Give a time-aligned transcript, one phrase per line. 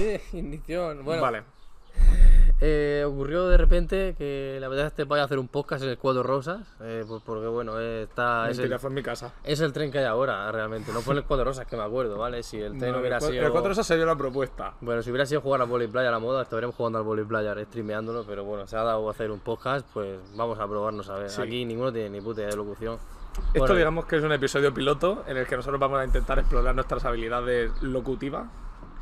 [0.00, 1.04] Sí, ignición.
[1.04, 1.42] Bueno, Vale.
[2.62, 5.90] eh, ocurrió de repente que la verdad es que vaya a hacer un podcast en
[5.90, 9.32] el Cuatro Rosas, eh, pues porque bueno, eh, está, es, el, fue en mi casa.
[9.44, 10.90] es el tren que hay ahora, realmente.
[10.92, 12.42] No fue en el Cuatro Rosas, que me acuerdo, ¿vale?
[12.42, 13.46] Si el tren No, hubiera el, sido...
[13.46, 14.74] el 4 se dio la propuesta.
[14.80, 17.24] Bueno, si hubiera sido jugar al volley playa a la moda, estaríamos jugando al volley
[17.26, 21.08] playa, streameándolo, pero bueno, se ha dado a hacer un podcast, pues vamos a probarnos
[21.10, 21.28] a ver.
[21.30, 21.42] Sí.
[21.42, 22.98] Aquí ninguno tiene ni puta idea de locución.
[23.48, 26.38] Esto Bueno, digamos que es un episodio piloto en el que nosotros vamos a intentar
[26.38, 28.48] explorar nuestras habilidades locutivas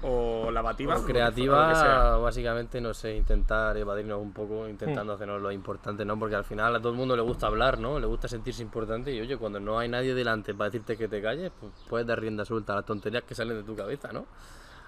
[0.03, 0.99] o lavativas.
[0.99, 1.35] o lo que- lo que sea.
[1.35, 4.71] creativa, básicamente, no sé, intentar evadirnos un poco, Hmm.
[4.71, 6.19] intentando hacernos lo importante, ¿no?
[6.19, 7.99] Porque al final a todo el mundo le gusta hablar, ¿no?
[7.99, 11.21] Le gusta sentirse importante y oye, cuando no hay nadie delante para decirte que te
[11.21, 14.27] calles, pues puedes dar rienda suelta a las tonterías que salen de tu cabeza, ¿no?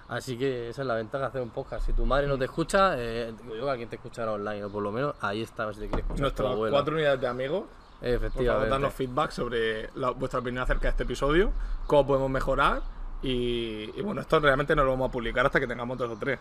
[0.07, 1.85] Así que esa es la ventaja de hacer un podcast.
[1.85, 4.69] Si tu madre no te escucha, eh, digo yo que alguien te escuchará online, o
[4.69, 7.61] por lo menos ahí está, si te quiere escuchar Nuestras cuatro unidades de amigos.
[7.61, 8.69] Por favor, Efectivamente.
[8.69, 11.51] darnos feedback sobre la- vuestra opinión acerca de este episodio,
[11.85, 12.81] cómo podemos mejorar.
[13.23, 16.17] Y, y bueno, esto realmente no lo vamos a publicar hasta que tengamos dos o
[16.17, 16.39] tres.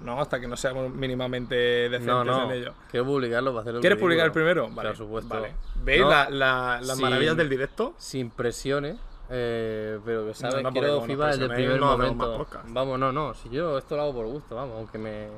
[0.00, 0.20] ¿No?
[0.20, 2.74] Hasta que no seamos mínimamente decentes No, no, en ello.
[2.90, 3.80] quiero publicarlo para hacerlo.
[3.80, 4.68] ¿Quieres publicar el primero?
[4.68, 4.90] Vale.
[4.90, 5.34] Por supuesto.
[5.34, 5.54] Vale.
[5.82, 7.94] ¿Veis No, la- la- las sin- maravillas del directo?
[7.96, 8.98] Sin presiones,
[9.30, 12.46] eh, pero que sabes, quiero feedback desde el primer momento.
[12.68, 15.28] Vamos, no, no, si yo esto lo hago por gusto, vamos, aunque me.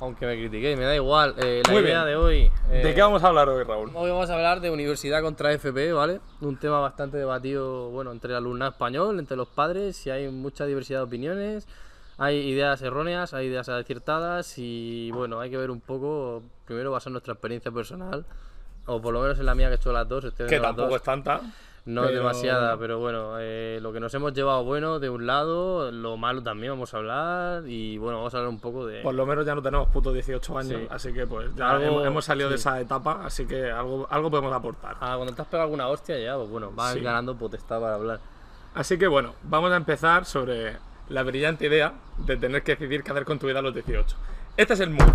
[0.00, 1.34] Aunque me critiquéis, me da igual.
[1.38, 2.06] Eh, la Muy idea bien.
[2.06, 2.52] de hoy.
[2.70, 3.90] ¿De eh, qué vamos a hablar hoy, Raúl?
[3.94, 6.20] Hoy vamos a hablar de universidad contra FP, ¿vale?
[6.40, 10.66] Un tema bastante debatido, bueno, entre el alumnado español, entre los padres, y hay mucha
[10.66, 11.66] diversidad de opiniones,
[12.16, 17.10] hay ideas erróneas, hay ideas acertadas, y bueno, hay que ver un poco, primero basar
[17.10, 18.24] nuestra experiencia personal,
[18.88, 20.88] o por lo menos en la mía que he hecho las dos, estoy Que tampoco
[20.88, 20.96] dos.
[20.96, 21.40] es tanta.
[21.84, 25.90] No es demasiada, pero bueno, eh, lo que nos hemos llevado bueno de un lado,
[25.90, 29.00] lo malo también vamos a hablar, y bueno, vamos a hablar un poco de...
[29.00, 30.86] Por lo menos ya no tenemos putos 18 años, Sí.
[30.90, 34.28] así que pues ya Algo- hemos, hemos salido de esa etapa, así que algo, algo
[34.30, 34.96] podemos aportar.
[35.00, 37.00] Ah, cuando te has pegado alguna hostia ya, pues bueno, vas Sí.
[37.00, 38.20] ganando potestad para hablar.
[38.74, 40.76] Así que bueno, vamos a empezar sobre
[41.08, 44.14] la brillante idea de tener que decidir qué hacer con tu vida a los 18.
[44.58, 45.08] Este es el mood.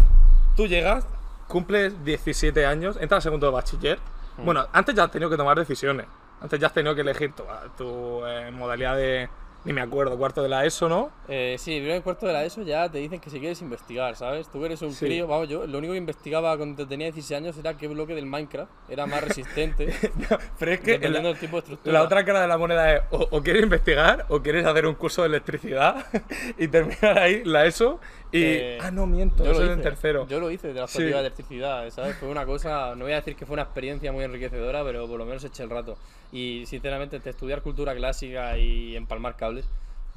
[0.57, 1.05] Tú llegas,
[1.47, 3.99] cumples 17 años, entras al segundo de bachiller.
[4.37, 4.45] Hmm.
[4.45, 6.05] Bueno, antes ya has tenido que tomar decisiones.
[6.41, 7.43] Antes ya has tenido que elegir tu,
[7.77, 9.29] tu, eh, modalidad de,
[9.63, 11.09] ni me acuerdo, cuarto de la ESO, ¿no?
[11.29, 14.49] Eh, sí, primero cuarto de la ESO ya te dicen que si quieres investigar, ¿sabes?
[14.49, 15.05] Tú eres un Sí.
[15.05, 18.25] crío, vamos, yo lo único que investigaba cuando tenía 16 años era qué bloque del
[18.25, 19.93] Minecraft era más resistente,
[20.59, 21.93] Pero es que la, del tipo de estructura.
[21.93, 24.95] la otra cara de la moneda es o, o quieres investigar o quieres hacer un
[24.95, 26.05] curso de electricidad
[26.57, 28.01] y terminar ahí la ESO
[28.33, 28.43] y...
[28.43, 30.27] Eh, ah, no, miento, yo eso lo es en hice, tercero.
[30.27, 31.03] Yo lo hice de la Sí.
[31.03, 32.17] de electricidad, ¿sabes?
[32.17, 35.17] Fue una cosa, no voy a decir que fue una experiencia muy enriquecedora, pero por
[35.19, 35.97] lo menos eché el rato.
[36.31, 39.65] Y sinceramente, entre estudiar cultura clásica y empalmar cables,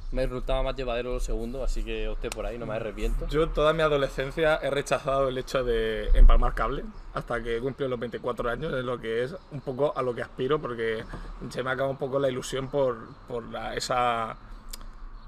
[0.09, 3.27] me resultaba más llevadero lo segundo, así que opté por ahí, no me arrepiento.
[3.27, 7.99] Yo toda mi adolescencia he rechazado el hecho de empalmar cable hasta que cumplí los
[7.99, 11.03] 24 años, es lo que es un poco a lo que aspiro porque
[11.49, 14.37] se me acaba un poco la ilusión por, por la- esa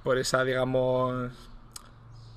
[0.01, 1.33] por esa digamos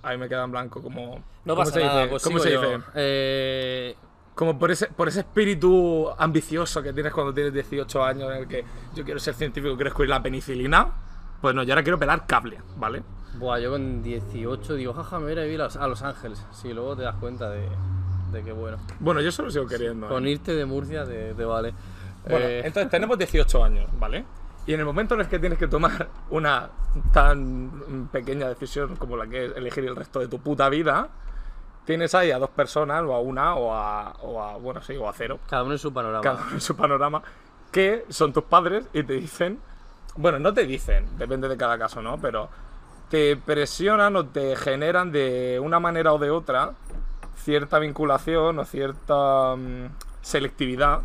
[0.02, 2.10] ahí me queda en blanco como No ¿cómo pasa se nada, dice?
[2.10, 2.78] pues ¿Cómo se dice?
[2.94, 3.96] Eh,
[4.34, 8.48] Como por ese, por ese espíritu ambicioso que tienes cuando tienes 18 años en el
[8.48, 8.64] que
[8.94, 10.86] yo quiero ser científico, quiero descubrir la penicilina,
[11.41, 13.02] pues no, yo ahora quiero pelar cable, ¿vale?
[13.38, 16.44] Buah, yo con 18 digo, jaja, me voy a ir a Los, a Los Ángeles.
[16.52, 17.66] Sí, luego te das cuenta de,
[18.32, 18.76] de que bueno.
[19.00, 20.06] Bueno, yo eso lo sigo queriendo.
[20.06, 20.08] ¿eh?
[20.10, 21.72] Con irte de Murcia te, te vale.
[22.28, 24.24] Bueno, Eh, entonces tenemos 18 años, ¿vale?
[24.66, 26.70] Y en el momento en el que tienes que tomar una
[27.12, 31.08] tan pequeña decisión como la que es elegir el resto de tu puta vida,
[31.84, 35.08] tienes ahí a dos personas, o a una, o a, o a bueno, sí, o
[35.08, 36.22] a cero, cada uno en su panorama.
[36.22, 37.22] cada uno en su panorama,
[37.72, 39.58] que son tus padres y te dicen,
[40.16, 42.18] bueno, no te dicen, depende de cada caso, ¿no?
[42.18, 42.48] Pero
[43.08, 46.72] te presionan o te generan de una manera o de otra
[47.36, 49.86] cierta vinculación o cierta mm,
[50.20, 51.00] selectividad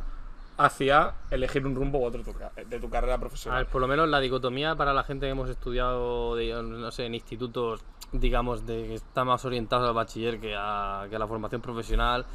[0.57, 2.38] hacia elegir un rumbo u otro de tu
[2.69, 3.63] de tu carrera A profesional.
[3.63, 7.06] ver, por lo menos la dicotomía para la gente que hemos estudiado, de- no sé,
[7.06, 11.28] en institutos, digamos, de que está más orientados al bachiller que a, que a la
[11.28, 12.25] formación profesional,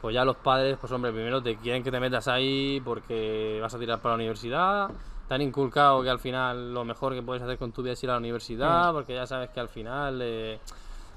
[0.00, 3.74] pues ya los padres, pues hombre, primero te quieren que te metas ahí porque vas
[3.74, 4.90] a tirar para la universidad,
[5.28, 8.02] te han inculcado que al final lo mejor que puedes hacer con tu vida es
[8.02, 10.58] ir a la universidad, porque ya sabes que al final, eh,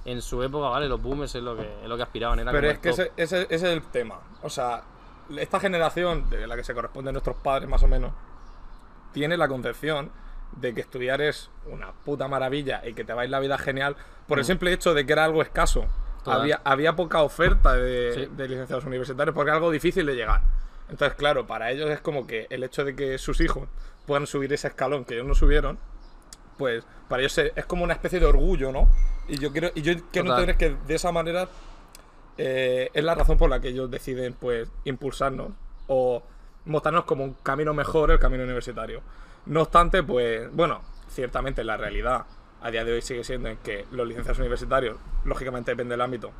[0.05, 2.69] en su época, vale, los boomers es lo que, es lo que aspiraban, era Pero
[2.69, 4.19] es que ese, ese- ese es el tema.
[4.43, 4.83] O sea,
[5.39, 8.13] esta generación, de la que se corresponden nuestros padres más o menos,
[9.11, 10.11] tiene la concepción
[10.53, 13.57] de que estudiar es una puta maravilla y que te va a ir la vida
[13.57, 13.95] genial
[14.27, 15.83] por el simple hecho de que era algo escaso.
[15.83, 16.23] Mm.
[16.23, 16.41] Total.
[16.41, 18.29] Había, había poca oferta de, Sí.
[18.35, 20.41] de licenciados universitarios porque era algo difícil de llegar.
[20.89, 23.67] Entonces, claro, para ellos es como que el hecho de que sus hijos
[24.05, 25.79] puedan subir ese escalón que ellos no subieron,
[26.57, 28.89] pues para ellos es como una especie de orgullo, ¿no?
[29.27, 31.47] Y yo quiero, y yo quiero entender que de esa manera
[32.37, 35.51] eh, es la razón por la que ellos deciden pues impulsarnos
[35.87, 36.23] o
[36.65, 39.01] mostrarnos como un camino mejor el camino universitario.
[39.45, 42.25] No obstante, pues bueno, ciertamente en la realidad
[42.61, 46.31] a día de hoy sigue siendo en que los licenciados universitarios, lógicamente depende del ámbito,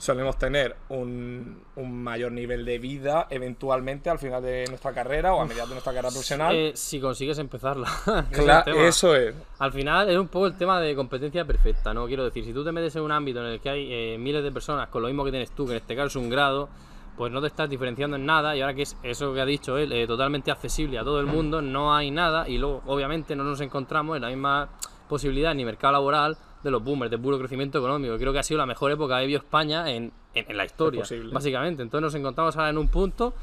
[0.00, 5.40] solemos tener un, un mayor nivel de vida eventualmente al final de nuestra carrera o
[5.42, 6.56] a mediados de nuestra carrera profesional.
[6.56, 7.86] Eh, si consigues empezarla.
[8.30, 8.82] Ese es el Cla- tema.
[8.88, 9.34] eso es.
[9.58, 12.06] Al final es un poco el tema de competencia perfecta, ¿no?
[12.06, 14.42] Quiero decir, si tú te metes en un ámbito en el que hay eh, miles
[14.42, 16.70] de personas con lo mismo que tienes tú, que en este caso es un grado,
[17.18, 19.76] pues no te estás diferenciando en nada y ahora que es eso que ha dicho
[19.76, 23.44] él, eh, totalmente accesible a todo el mundo, no hay nada y luego obviamente no
[23.44, 24.70] nos encontramos en la misma
[25.08, 28.16] posibilidad ni mercado laboral de los boomers, de puro crecimiento económico.
[28.18, 31.02] Creo que ha sido la mejor época vivido España en, en- en la historia,
[31.32, 31.82] básicamente.
[31.82, 33.34] Entonces nos encontramos ahora en un punto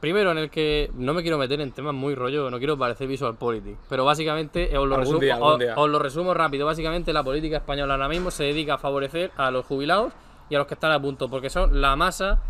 [0.00, 3.06] Primero, en el que no me quiero meter en temas muy rollo, no quiero parecer
[3.06, 6.66] visual politics, pero básicamente eh, os lo, resumo, día, os- os lo resumo rápido.
[6.66, 10.12] Básicamente la política española ahora mismo se dedica a favorecer a los jubilados
[10.50, 12.42] y a los que están a punto, porque son la masa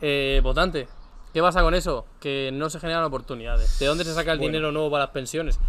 [0.00, 0.88] eh, votante.
[1.34, 2.06] ¿Qué pasa con eso?
[2.20, 3.78] Que no se generan oportunidades.
[3.78, 4.52] ¿De dónde se saca el Bueno.
[4.52, 5.60] dinero nuevo para las pensiones?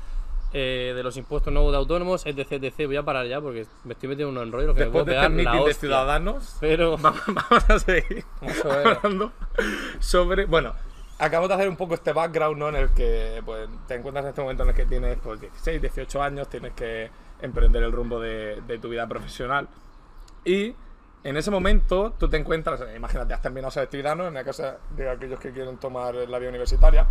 [0.57, 2.86] Eh, de los impuestos nuevos de autónomos, etc, etc.
[2.86, 5.18] Voy a parar ya porque me estoy metiendo en un enrollo que Después me de
[5.18, 8.24] este meeting de ciudadanos, Pero vamos, vamos a seguir
[8.63, 9.34] hablando
[10.00, 10.46] sobre.
[10.46, 10.74] Bueno,
[11.19, 12.69] acabamos de hacer un poco este background, ¿no?
[12.69, 15.81] En el que pues, te encuentras en este momento en el que tienes pues, 16,
[15.81, 17.12] 18 años, tienes que
[17.42, 19.68] emprender el rumbo de, de tu vida profesional.
[20.46, 20.74] Y
[21.25, 24.28] en ese momento tú te encuentras, imagínate, has terminado selectividad, ¿no?
[24.28, 27.06] En la casa de aquellos que quieren tomar la vía universitaria.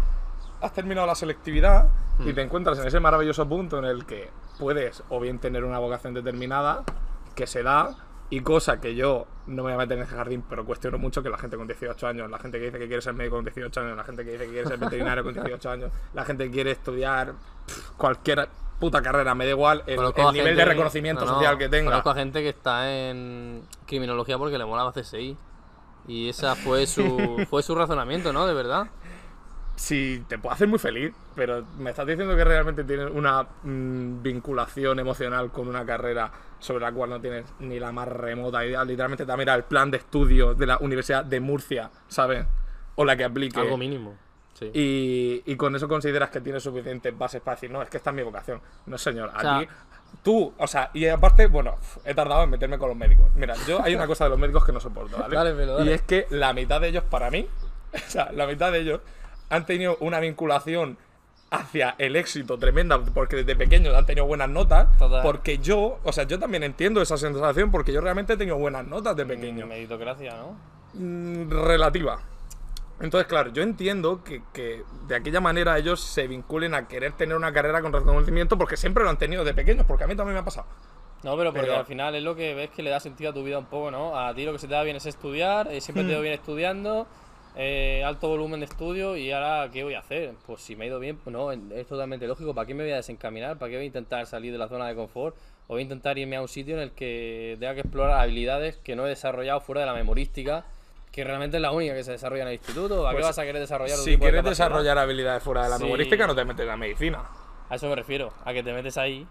[0.65, 1.89] Has terminado la selectividad
[2.25, 5.79] y te encuentras en ese maravilloso punto en el que puedes o bien tener una
[5.79, 6.85] vocación determinada
[7.35, 7.97] que se da
[8.31, 11.23] y cosa que yo no me voy a meter en ese jardín, pero cuestiono mucho
[11.23, 13.45] que la gente con 18 años, la gente que dice que quiere ser médico con
[13.45, 16.45] 18 años, la gente que dice que quiere ser veterinario con 18 años, la gente
[16.47, 17.35] que quiere estudiar
[17.67, 18.49] pff, cualquier
[18.81, 21.69] puta carrera, me da igual el, el nivel gente- de reconocimiento no, no, social que
[21.69, 21.91] tenga.
[21.91, 25.37] Conozco a gente que está en criminología porque le molaba CSI.
[26.07, 28.47] Y esa fue su, fue su razonamiento, ¿no?
[28.47, 28.89] De verdad.
[29.77, 34.23] Sí, te puede hacer muy feliz, pero me estás diciendo que realmente tienes una mm,
[34.23, 36.31] vinculación emocional con una carrera
[36.61, 38.85] sobre la cual no tienes ni la más remota idea.
[38.85, 42.47] Literalmente te mira el plan de estudios de la Universidad de Murcia, ¿sabes?
[42.95, 43.59] O la que aplique.
[43.59, 44.15] Algo mínimo.
[44.55, 44.71] Sí.
[44.73, 48.11] Y, y con eso consideras que tienes suficientes bases para decir, no, es que esta
[48.11, 48.61] es mi vocación.
[48.87, 49.69] No, señor, O sea- aquí.
[50.23, 53.27] Tú, o sea, y aparte, bueno, he tardado en meterme con los médicos.
[53.35, 55.35] Mira, yo hay una cosa de los médicos que no soporto, ¿vale?
[55.37, 55.91] Dale, pero dale.
[55.91, 57.49] Y es que la mitad de ellos, para mí,
[57.95, 59.01] o sea, la mitad de ellos
[59.51, 60.99] han tenido una vinculación
[61.51, 64.97] hacia el éxito tremenda porque desde pequeños han tenido buenas notas.
[64.99, 65.23] Total.
[65.23, 68.87] Porque yo, o sea, yo también entiendo esa sensación porque yo realmente he tenido buenas
[68.87, 70.57] notas de pequeño Meritocracia, ¿no?
[70.95, 72.19] mm, relativa.
[73.01, 77.37] Entonces, claro, yo entiendo que, que de aquella manera ellos se vinculen a querer tener
[77.37, 80.35] una carrera con reconocimiento porque siempre lo han tenido de pequeños, porque a mí también
[80.35, 80.67] me ha pasado.
[81.25, 83.35] No, pero porque Pero- al final es lo que ves que le da sentido a
[83.35, 84.17] tu vida un poco, ¿no?
[84.19, 86.11] A ti lo que se te da bien es estudiar, eh, siempre te Mm.
[86.11, 87.07] he ido bien estudiando,
[87.57, 90.35] eh, alto volumen de estudio y ahora, ¿qué voy a hacer?
[90.47, 92.55] Pues si me ha ido bien, pues no, es totalmente lógico.
[92.55, 93.59] ¿Para qué me voy a desencaminar?
[93.59, 95.37] ¿Para qué voy a intentar salir de la zona de confort?
[95.67, 98.77] O voy a intentar irme a un sitio en el que tenga que explorar habilidades
[98.79, 100.65] que no he desarrollado fuera de la memorística,
[101.13, 103.07] que realmente es la única que se desarrolla en el instituto.
[103.07, 104.67] ¿A qué Pues, vas a querer desarrollar Si de quieres capacidad?
[104.67, 105.85] desarrollar habilidades fuera de la Sí.
[105.85, 107.23] memorística, no te metes en la medicina.
[107.71, 109.27] A eso me refiero, a que te metes ahí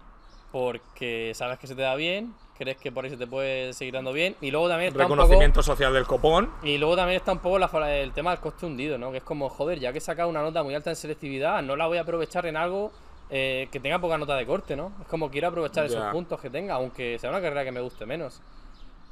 [0.50, 3.94] porque sabes que se te da bien, crees que por ahí se te puede seguir
[3.94, 6.50] dando bien y luego también está un poco, Reconocimiento social del copón.
[6.62, 9.10] y luego también está un poco la el tema del coste hundido, ¿no?
[9.10, 11.76] Que es como, joder, ya que he sacado una nota muy alta en selectividad, no
[11.76, 12.92] la voy a aprovechar en algo
[13.30, 14.92] eh, que tenga poca nota de corte, ¿no?
[15.00, 18.06] Es como quiero aprovechar esos puntos que tenga, aunque sea una carrera que me guste
[18.06, 18.40] menos.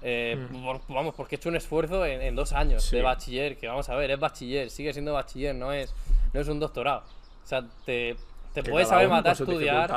[0.05, 2.91] Eh, por- vamos, porque he hecho un esfuerzo en, en dos años Mm.
[2.91, 2.97] Sí.
[2.97, 5.95] de bachiller, que vamos a ver, es bachiller, sigue siendo bachiller, no es,
[6.33, 7.01] no es un doctorado.
[7.45, 8.17] O sea, te,
[8.53, 9.89] te puedes saber matar a estudiar,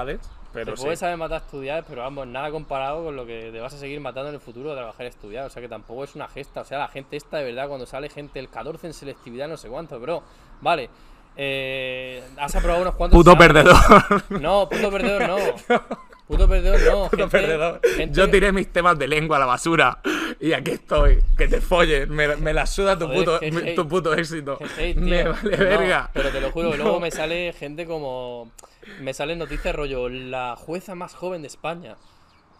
[0.55, 0.83] Pero te sí.
[0.83, 3.99] puedes saber matar estudiar, pero vamos, nada comparado con lo que te vas a seguir
[3.99, 5.45] matando en el futuro de trabajar y estudiar.
[5.45, 6.61] O sea que tampoco es una gesta.
[6.61, 9.57] O sea, la gente esta de verdad, cuando sale gente el 14 en selectividad, no
[9.57, 10.23] sé cuánto, bro.
[10.61, 10.89] Vale.
[11.37, 13.17] Eh, has aprobado unos cuantos.
[13.17, 13.63] Puto exámenes.
[13.63, 14.41] perdedor.
[14.41, 15.37] No, puto perdedor no.
[16.27, 17.03] Puto perdedor no.
[17.09, 17.81] Puto gente- perdedor.
[17.95, 19.99] gente- Yo tiré mis temas de lengua a la basura.
[20.39, 21.19] Y aquí estoy.
[21.37, 22.09] Que te follen.
[22.09, 24.57] Me, me la suda tu, Joder, puto, tu éxito.
[24.57, 25.33] Qué hate, me tío.
[25.33, 26.09] vale No, verga.
[26.13, 26.83] pero te lo juro, que No.
[26.85, 28.49] luego me sale gente como.
[28.99, 31.95] Me salen noticias rollo, la jueza más joven de España.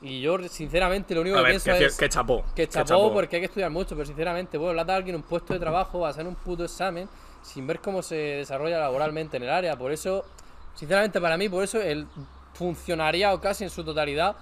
[0.02, 1.98] Y yo, sinceramente, lo único A que ver, pienso que, es.
[1.98, 2.44] que chapó.
[2.56, 4.98] Que que chapó porque hay que estudiar mucho, pero sinceramente, bueno, le has dado a
[4.98, 7.08] alguien un puesto de trabajo, va a hacer un puto examen
[7.42, 9.78] sin ver cómo se desarrolla laboralmente en el área.
[9.78, 10.26] Por eso,
[10.76, 12.08] sinceramente, para mí, por eso el
[12.54, 14.36] funcionariado casi en su totalidad,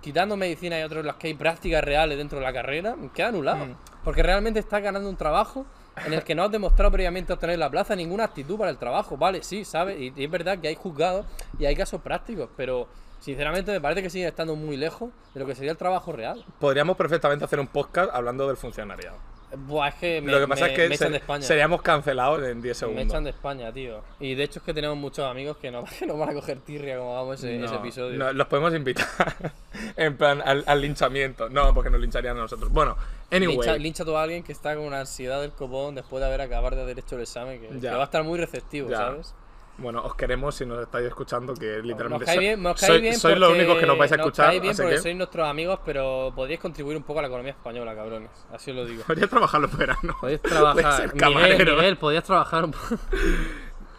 [0.00, 3.66] quitando medicina y otros las que hay prácticas reales dentro de la carrera, queda anulado.
[3.66, 3.76] Mm.
[4.04, 5.66] Porque realmente estás ganando un trabajo
[6.06, 9.16] en el que no has demostrado previamente obtener la plaza, ninguna actitud para el trabajo.
[9.16, 9.98] Vale, sí, ¿sabes?
[10.00, 11.26] Y, y es verdad que hay juzgados
[11.58, 12.88] y hay casos prácticos, pero
[13.20, 16.44] sinceramente me parece que siguen estando muy lejos de lo que sería el trabajo real.
[16.58, 19.31] Podríamos perfectamente hacer un podcast hablando del funcionariado.
[19.54, 22.64] Buah, es que me, Lo que pasa me- es que me seríamos cancelados en 10
[22.64, 23.04] Me segundos.
[23.06, 24.02] echan de España, tío.
[24.18, 25.84] Y de hecho es que tenemos muchos amigos que nos
[26.18, 28.18] van a coger tirria como hagamos ese, No, ese episodio.
[28.18, 29.06] no, los podemos invitar
[29.96, 31.48] en plan al, al linchamiento.
[31.50, 32.72] No, porque nos lincharían a nosotros.
[32.72, 32.96] Bueno,
[33.30, 33.56] anyway.
[33.56, 36.40] Lincha, lincha tú a alguien que está con una ansiedad del copón después de haber
[36.40, 38.96] acabado de haber hecho el examen, que, que va a estar muy receptivo, Ya.
[38.96, 39.34] ¿sabes?
[39.82, 43.36] Bueno, os queremos si nos estáis escuchando, que literalmente Nos bien, nos sois, bien sois
[43.36, 44.46] los únicos que nos vais a escuchar.
[44.46, 47.22] Nos cae bien así porque que sois nuestros amigos, pero podríais contribuir un poco a
[47.22, 48.30] la economía española, cabrones.
[48.52, 49.02] Así os lo digo.
[49.06, 50.16] Podría trabajar los veranos.
[50.20, 51.02] Podéis Podéis trabajar.
[51.14, 51.76] Miguel, camarero.
[51.76, 52.96] Miguel, podías trabajar un poco.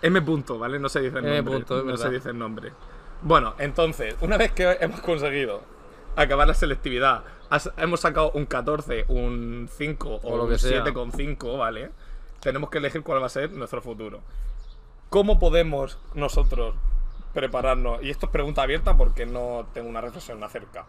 [0.01, 0.21] M.
[0.21, 0.79] Punto, ¿vale?
[0.79, 1.35] No se dice el M.
[1.37, 1.53] nombre.
[1.55, 2.71] punto, es no se dice el nombre.
[3.21, 5.61] Bueno, entonces, una vez que hemos conseguido
[6.15, 10.57] acabar la selectividad, has- hemos sacado un 14, un 5 o, O lo un que
[10.59, 10.83] sea.
[10.83, 11.89] 7,5, ¿vale?
[12.41, 14.21] Tenemos que elegir cuál va a ser nuestro futuro.
[15.13, 16.73] ¿Cómo podemos nosotros
[17.35, 18.01] prepararnos?
[18.01, 20.87] Y esto es pregunta abierta porque no tengo una reflexión acerca.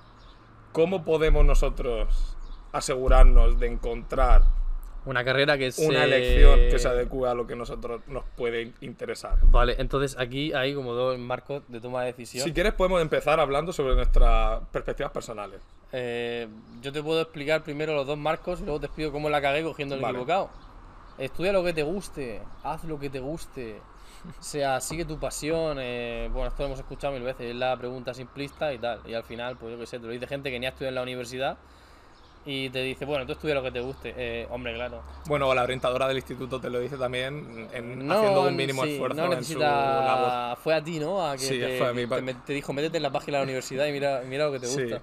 [0.72, 2.34] ¿Cómo podemos nosotros
[2.72, 4.44] asegurarnos de encontrar
[5.04, 5.78] Una carrera que es.
[5.78, 9.36] una elección que se adecue a lo que nosotros nos puede interesar?
[9.42, 12.44] Vale, entonces aquí hay como dos marcos de toma de decisión.
[12.44, 15.60] Si quieres podemos empezar hablando sobre nuestras perspectivas personales.
[15.92, 16.48] Eh,
[16.80, 19.62] yo te puedo explicar primero los dos marcos y luego te explico cómo la cagué
[19.62, 20.16] cogiendo el Vale.
[20.16, 20.48] equivocado.
[21.18, 23.82] Estudia lo que te guste, haz lo que te guste.
[24.38, 25.78] O sea, sigue tu pasión.
[25.80, 29.00] eh, bueno, esto lo hemos escuchado mil veces, es la pregunta simplista y tal.
[29.06, 30.90] Y al final, pues yo qué sé, te lo dice gente que ni ha estudiado
[30.90, 31.58] en la universidad
[32.46, 34.14] y te dice, bueno, tú estudia lo que te guste.
[34.16, 35.02] Eh, hombre, claro.
[35.26, 38.92] Bueno, la orientadora del instituto te lo dice también en, No, haciendo un mínimo sí,
[38.92, 39.72] esfuerzo no en su labor.
[39.72, 40.56] necesita...
[40.62, 41.26] Fue a ti, ¿no?
[41.26, 43.42] A que Sí, te, fue a mí, te, te dijo, métete en la página de
[43.42, 44.82] la universidad y mira, mira lo que te Sí.
[44.82, 45.00] gusta.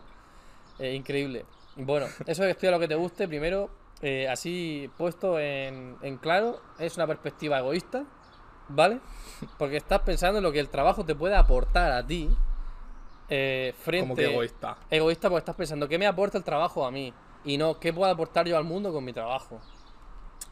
[0.80, 1.46] Eh, increíble.
[1.76, 3.70] Bueno, eso de que estudia lo que te guste, primero,
[4.02, 8.04] eh, así puesto en, en claro, es una perspectiva egoísta,
[8.74, 9.00] ¿vale?
[9.58, 12.30] Porque estás pensando en lo que el trabajo te puede aportar a ti.
[13.30, 14.02] eh, frente...
[14.04, 14.78] Como que egoísta.
[14.90, 17.14] Egoísta porque estás pensando, ¿qué me aporta el trabajo a mí?
[17.46, 19.60] Y no, ¿qué puedo aportar yo al mundo con mi trabajo?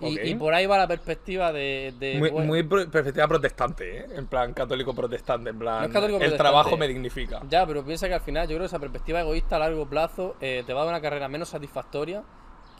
[0.01, 1.93] Y, por ahí va la perspectiva de...
[1.99, 4.05] de, Muy, bueno, muy pro- perspectiva protestante, ¿eh?
[4.15, 6.37] En plan católico protestante, en plan No es católico el protestante.
[6.37, 7.41] trabajo me dignifica.
[7.49, 10.37] Ya, pero piensa que al final yo creo que esa perspectiva egoísta a largo plazo
[10.39, 12.23] eh, te va a dar una carrera menos satisfactoria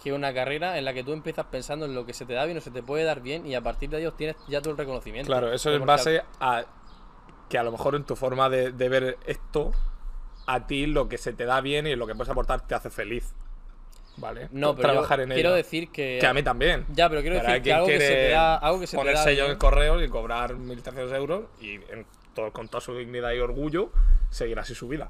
[0.02, 2.46] que una carrera en la que tú empiezas pensando en lo que se te da
[2.46, 4.72] bien o se te puede dar bien y a partir de ahí obtienes ya todo
[4.72, 5.28] el reconocimiento.
[5.28, 6.64] Claro, eso en Porque base a
[7.50, 9.72] que a lo mejor en tu forma de, de ver esto,
[10.46, 12.90] a ti lo que se te da bien y lo que puedes aportar te hace
[12.90, 13.34] feliz.
[14.18, 14.44] ¿Vale?
[14.44, 15.56] al- No, pero Trabajar yo en quiero ello.
[15.56, 16.18] decir que...
[16.20, 16.86] Que a mí también.
[16.94, 18.98] Ya, pero quiero Pero decir que algo que se te da, algo que se te
[18.98, 22.68] poner da sello en bien- el correo y cobrar 1.300 euros y en todo, con
[22.68, 23.92] toda su dignidad y orgullo
[24.30, 25.10] seguir así su vida.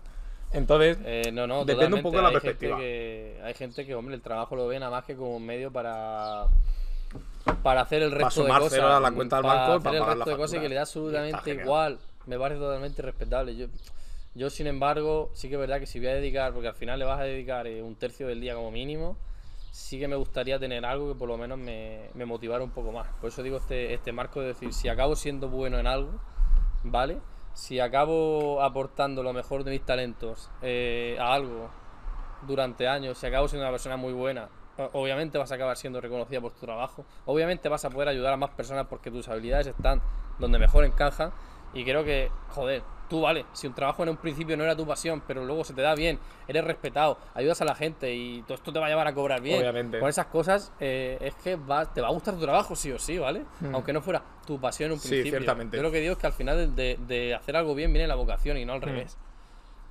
[0.51, 2.77] Entonces, Eh, no, no, Depende un poco de la Hay perspectiva.
[2.77, 5.46] Gente que, hay gente que, hombre, el trabajo lo ve nada más que como un
[5.46, 6.48] medio para
[7.63, 8.79] para hacer el resto de cosas.
[8.79, 10.75] a la cuenta del para banco hacer para el resto la de cosas que le
[10.75, 12.00] da absolutamente igual.
[12.25, 13.56] Me parece totalmente respetable.
[13.56, 13.68] Yo,
[14.36, 17.00] yo, sin embargo, sí que es verdad que si voy a dedicar, porque al final
[17.00, 19.18] le vas a dedicar eh, un tercio del día como mínimo,
[19.72, 22.91] sí que me gustaría tener algo que por lo menos me, me motivara un poco
[22.91, 23.08] más.
[23.20, 26.12] Por eso digo este, este marco de decir, si acabo siendo bueno en algo,
[26.84, 27.18] ¿vale?
[27.60, 31.70] Si acabo aportando lo mejor de mis talentos eh, a algo
[32.48, 34.48] durante años, si acabo siendo una persona muy buena,
[34.94, 38.38] obviamente vas a acabar siendo reconocida por tu trabajo, obviamente vas a poder ayudar a
[38.38, 40.01] más personas porque tus habilidades están
[40.39, 41.34] donde mejor encajan
[41.73, 44.85] y creo que, joder, tú vale, si un trabajo en un principio no era tu
[44.85, 48.53] pasión, pero luego se te da bien, eres respetado, ayudas a la gente y todo
[48.55, 49.59] esto te va a llevar a cobrar bien.
[49.59, 49.99] Obviamente.
[49.99, 52.99] Con esas cosas eh, es que va- te va a gustar tu trabajo sí o
[52.99, 53.43] sí, ¿vale?
[53.73, 55.01] Aunque no fuera tu pasión en un Hmm.
[55.01, 55.39] Sí, principio.
[55.39, 55.77] ciertamente.
[55.77, 58.15] Yo lo que digo es que al final de, de hacer algo bien viene la
[58.15, 59.17] vocación y no al revés.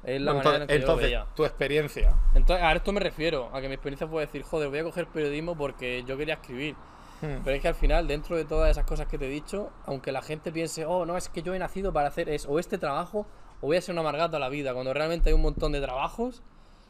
[0.04, 0.36] Es la Hmm.
[0.36, 1.26] entonces, manera en que yo lo entonces, veía.
[1.34, 2.14] tu experiencia.
[2.36, 5.08] Entonces, a esto me refiero, a que mi experiencia fue decir, joder, voy a coger
[5.08, 6.76] periodismo porque yo quería escribir.
[7.20, 7.42] Hmm.
[7.44, 10.12] Pero es que al final, dentro de todas esas cosas que te he dicho, aunque
[10.12, 12.78] la gente piense, oh, no, es que yo he nacido para hacer es, o este
[12.78, 13.26] trabajo
[13.60, 15.80] o voy a ser un amargado a la vida, cuando realmente hay un montón de
[15.80, 16.42] trabajos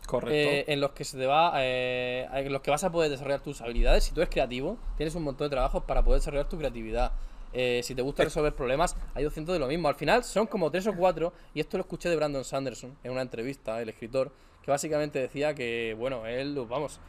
[0.06, 0.34] Correcto.
[0.34, 3.40] eh, en los que se te va, eh, en los que vas a poder desarrollar
[3.40, 4.04] tus habilidades.
[4.04, 7.12] Si tú eres creativo, tienes un montón de trabajos para poder desarrollar tu creatividad.
[7.52, 9.88] Eh, si te gusta resolver problemas, hay 200 de lo mismo.
[9.88, 13.12] Al final son como tres o cuatro, y esto lo escuché de Brandon Sanderson en
[13.12, 14.30] una entrevista, el escritor,
[14.62, 17.00] que básicamente decía que, bueno, él, vamos,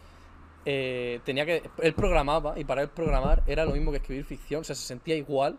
[0.66, 1.63] eh, tenía que.
[1.82, 4.86] Él programaba, y para él programar era lo mismo que escribir ficción, o sea, se
[4.86, 5.58] sentía igual.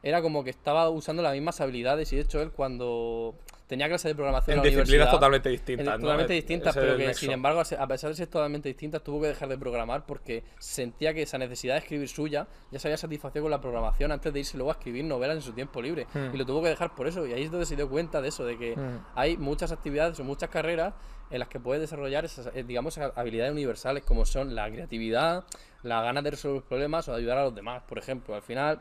[0.00, 3.34] Era como que estaba usando las mismas habilidades, y de hecho él cuando
[3.66, 5.86] tenía clase de programación en en la disciplinas totalmente en- distintas.
[5.86, 5.98] ¿no?
[6.00, 9.26] totalmente E- distintas, pero que sin embargo, a pesar de ser totalmente distintas, tuvo que
[9.26, 13.42] dejar de programar porque sentía que esa necesidad de escribir suya ya se había satisfacido
[13.42, 16.06] con la programación antes de irse luego a escribir novelas en su tiempo libre.
[16.14, 16.32] Hmm.
[16.32, 17.26] Y lo tuvo que dejar por eso.
[17.26, 19.00] Y ahí es donde se dio cuenta de eso, de que Hmm.
[19.16, 20.94] hay muchas actividades o muchas carreras
[21.30, 25.44] en las que puedes desarrollar esas, eh, digamos, habilidades universales como son la creatividad,
[25.82, 28.34] la ganas de resolver problemas o de ayudar a los demás, por ejemplo.
[28.34, 28.80] Al final,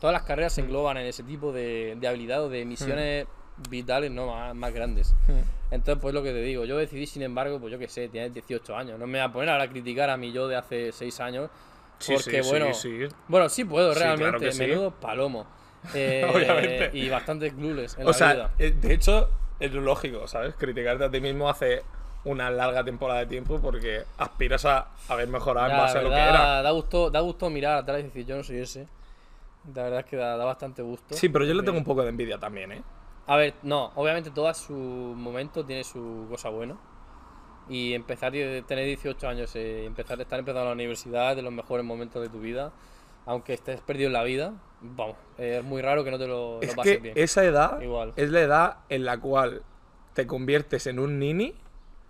[0.00, 3.26] todas las carreras se engloban en ese tipo de, de habilidad o de misiones
[3.70, 5.14] vitales no más, más grandes.
[5.26, 5.40] Hmm.
[5.72, 8.32] Entonces, pues lo que te digo, yo decidí, sin embargo, pues yo qué sé, tienes
[8.34, 8.98] 18 años.
[8.98, 11.50] No me voy a poner ahora a criticar a mi yo de hace 6 años
[11.98, 13.14] Sí, Porque, sí, bueno, sí, sí.
[13.26, 14.36] bueno, sí puedo Sí, realmente.
[14.38, 14.58] claro sí.
[14.58, 15.46] Menudo palomo.
[15.94, 16.90] Eh, Obviamente.
[16.98, 18.50] Y bastante clueless en O la sea, vida.
[18.58, 20.54] eh, de hecho, es lo lógico, ¿sabes?
[20.54, 21.82] Criticarte a ti mismo hace
[22.24, 26.16] una larga temporada de tiempo porque aspiras a haber mejorado en base a lo que
[26.16, 26.62] era.
[26.62, 28.86] Da gusto, da gusto mirar atrás y decir, yo no soy ese.
[29.74, 31.14] La verdad es que da, da bastante gusto.
[31.14, 32.82] Sí, pero yo le tengo un poco de envidia también, ¿eh?
[33.26, 36.76] A ver, no, obviamente todo a su momento tiene su cosa buena.
[37.68, 41.52] Y empezar a tener 18 años, eh, empezar a estar empezando la universidad, de los
[41.52, 42.70] mejores momentos de tu vida,
[43.26, 46.70] aunque estés perdido en la vida, vamos, es muy raro que no te lo, Es
[46.70, 47.14] lo pases que bien.
[47.18, 48.12] esa edad Igual.
[48.16, 49.62] es la edad en la cual
[50.14, 51.54] te conviertes en un nini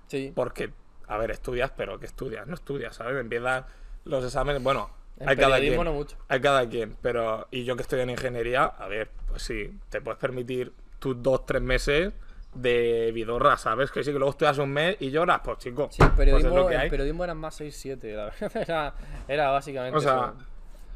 [0.09, 0.71] Sí, porque,
[1.09, 2.47] a ver, estudias, pero ¿qué estudias?
[2.47, 3.17] No estudias, ¿sabes?
[3.21, 3.65] Empiezan
[4.05, 5.83] los exámenes, bueno, En hay cada quien.
[5.83, 6.17] no mucho.
[6.29, 10.01] Hay cada quien, pero, y yo que estoy en ingeniería, a ver, pues sí, te
[10.01, 12.13] puedes permitir tus dos, tres meses
[12.55, 13.91] de vidorra, ¿sabes?
[13.91, 16.35] Que sí, que luego estudias un mes y lloras, pues chico, sí el pues es
[16.35, 16.85] periodismo, que hay.
[16.85, 18.57] el periodismo eran más 6-7, la verdad.
[18.63, 18.95] Era,
[19.27, 20.47] era básicamente O sea, eso.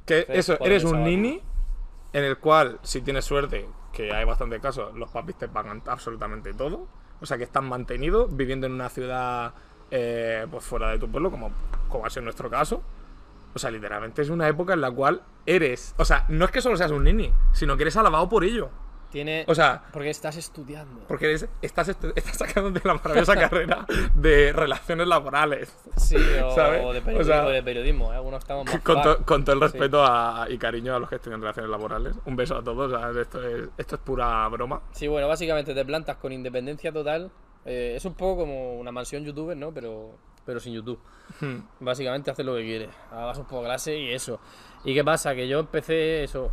[0.06, 1.40] Que eso, eres un nini
[2.12, 6.54] en el cual, si tienes suerte, que hay bastante casos, los papis te pagan absolutamente
[6.54, 6.86] todo.
[7.20, 9.52] O sea, que estás mantenido viviendo en una ciudad
[9.90, 11.52] eh, pues fuera de tu pueblo, como,
[11.88, 12.82] como ha sido nuestro caso.
[13.54, 15.94] O sea, literalmente es una época en la cual eres.
[15.98, 18.70] O sea, no es que solo seas un nini, sino que eres alabado por ello.
[19.10, 21.00] Tiene, O sea, porque estás estudiando.
[21.08, 25.76] porque eres- estás, estu- estás sacando de la maravillosa carrera de relaciones laborales.
[25.96, 26.14] Sí,
[26.44, 26.84] o, ¿sabes?
[26.84, 28.16] o de O periodismo, sea, de periodismo, ¿eh?
[28.16, 29.24] algunos estamos más Con, to- fuck.
[29.24, 29.62] con todo el Sí.
[29.64, 32.14] respeto a- y cariño a los que estudian relaciones laborales.
[32.24, 32.92] Un beso a todos.
[32.92, 33.16] ¿sabes?
[33.16, 34.80] Esto, es, esto es pura broma.
[34.92, 37.32] Sí, bueno, básicamente te plantas con independencia total.
[37.64, 39.72] Eh, es un poco como una mansión youtuber, ¿no?
[39.74, 40.12] Pero,
[40.46, 41.00] pero sin YouTube.
[41.40, 41.56] Hmm.
[41.80, 42.90] Básicamente haces lo que quieres.
[43.10, 44.40] Hagas un poco clase y eso.
[44.84, 45.34] ¿Y qué pasa?
[45.34, 46.52] Que yo empecé eso.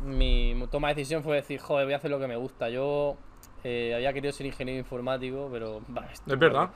[0.00, 2.68] Mi toma de decisión fue decir, joder, voy a hacer lo que me gusta.
[2.70, 3.16] Yo
[3.64, 5.80] eh, había querido ser ingeniero informático, pero...
[5.88, 6.70] bah, esto Es verdad.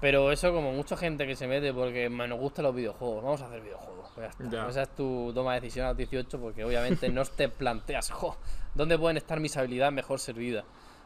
[0.00, 3.42] Pero eso como mucha gente que se mete porque me nos gustan los videojuegos, vamos
[3.42, 4.08] a hacer videojuegos.
[4.14, 4.56] Pues ya está.
[4.56, 4.68] Ya.
[4.68, 8.36] Esa es tu toma de decisión a los 18 porque obviamente no te planteas, jo,
[8.74, 10.64] ¿dónde pueden estar mis habilidades mejor servidas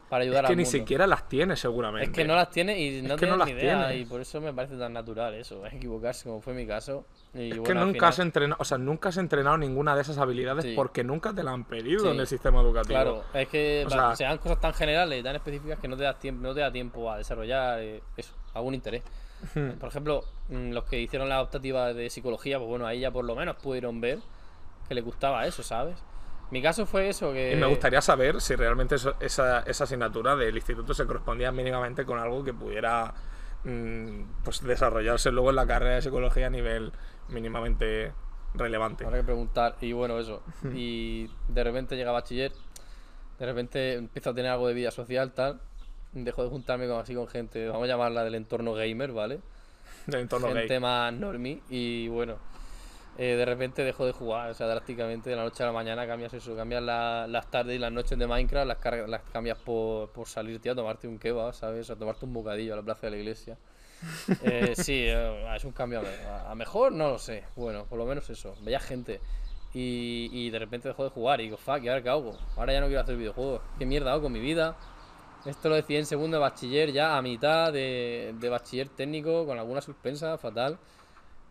[0.08, 0.78] para ayudar Es que al ni mundo?
[0.78, 2.06] siquiera las tienes, seguramente.
[2.08, 4.02] Es que no las tiene y no que tienes no ni idea tiene.
[4.02, 7.04] y por eso me parece tan natural eso, equivocarse como fue mi caso.
[7.34, 10.02] Y Es bueno, que nunca has final- entrenado, o sea, nunca has entrenado ninguna de
[10.02, 10.72] esas habilidades Sí.
[10.76, 12.08] porque nunca te la han pedido Sí.
[12.10, 12.94] en el sistema educativo.
[12.94, 15.96] Claro, es que O va- sea- sean cosas tan generales y tan específicas que no
[15.96, 19.02] te, das tiempo, no te da tiempo a desarrollar eh, eso, algún interés.
[19.54, 19.70] Hmm.
[19.80, 23.24] Por ejemplo, mm, los que hicieron la optativa de psicología, pues bueno, ahí ya por
[23.24, 24.20] lo menos pudieron ver
[24.88, 25.96] que le gustaba eso, ¿sabes?
[26.50, 27.52] Mi caso fue eso, que...
[27.52, 32.04] Y me gustaría saber si realmente eso- esa, esa asignatura del instituto se correspondía mínimamente
[32.04, 33.12] con algo que pudiera
[34.44, 36.92] pues desarrollarse luego en la carrera de psicología a nivel
[37.28, 38.12] mínimamente
[38.54, 39.04] relevante.
[39.04, 39.76] Habrá que preguntar.
[39.80, 40.42] Y bueno, eso.
[40.74, 42.52] Y de repente llega bachiller,
[43.38, 45.60] de repente empiezo a tener algo de vida social, tal.
[46.12, 49.40] Dejo de juntarme con, así con gente, vamos a llamarla del entorno gamer, ¿vale?
[50.06, 50.80] Del entorno gente gay.
[50.80, 52.53] más normie y bueno
[53.16, 56.06] eh, de repente dejo de jugar o sea drásticamente de la noche a la mañana
[56.06, 59.56] cambias eso cambias la- las tardes y las noches de Minecraft las, cargas- las cambias
[59.58, 62.82] por, por salir tío a tomarte un kebab sabes a tomarte un bocadillo a la
[62.82, 63.56] plaza de la iglesia
[64.42, 68.04] Eh, sí eh, es un cambio a, a mejor no lo sé bueno por lo
[68.04, 69.20] menos eso veía gente
[69.72, 72.36] y, y de repente dejo de jugar y digo fuck ¿y ahora qué hago?
[72.56, 74.76] ahora ya no quiero hacer videojuegos ¿qué mierda hago con mi vida?
[75.46, 79.58] Esto lo decía en segundo de bachiller, ya a mitad de, de bachiller técnico, con
[79.58, 80.78] alguna suspensa, fatal.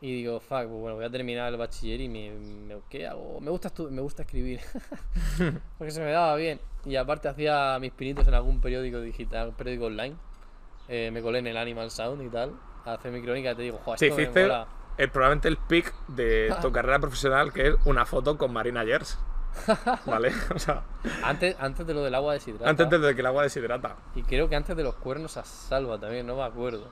[0.04, 3.40] Y digo, fuck, pues bueno, voy a terminar el bachiller y me, me- ¿qué hago?
[3.40, 4.60] Me gusta, me gusta escribir.
[5.78, 6.60] Porque se me daba bien.
[6.86, 10.16] Y aparte hacía mis pinitos en algún periódico digital, un periódico online.
[10.90, 12.52] Eh, me colé en el Animal Sound y tal.
[12.86, 14.68] A hacer mi crónica y te digo, joder, esto me hiciste mola.
[14.98, 19.18] el, probablemente el pick de tu carrera profesional, que es una foto con Marina Yers.
[20.06, 20.34] ¿Vale?
[20.54, 20.84] O sea,
[21.24, 22.70] Antes, antes de lo del agua deshidrata.
[22.70, 23.96] antes de que el agua deshidrata.
[24.16, 26.90] Y creo que antes de los cuernos a salva también, no me acuerdo.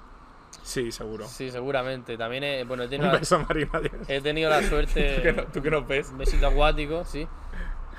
[0.64, 1.28] Sí, seguro.
[1.28, 2.18] Sí, seguramente.
[2.18, 5.34] También, he, bueno, he tenido, Un la, beso, Marina he tenido la ¿Tú que suerte...
[5.34, 6.10] no, tú que no ves.
[6.10, 7.28] Un besito acuático, sí.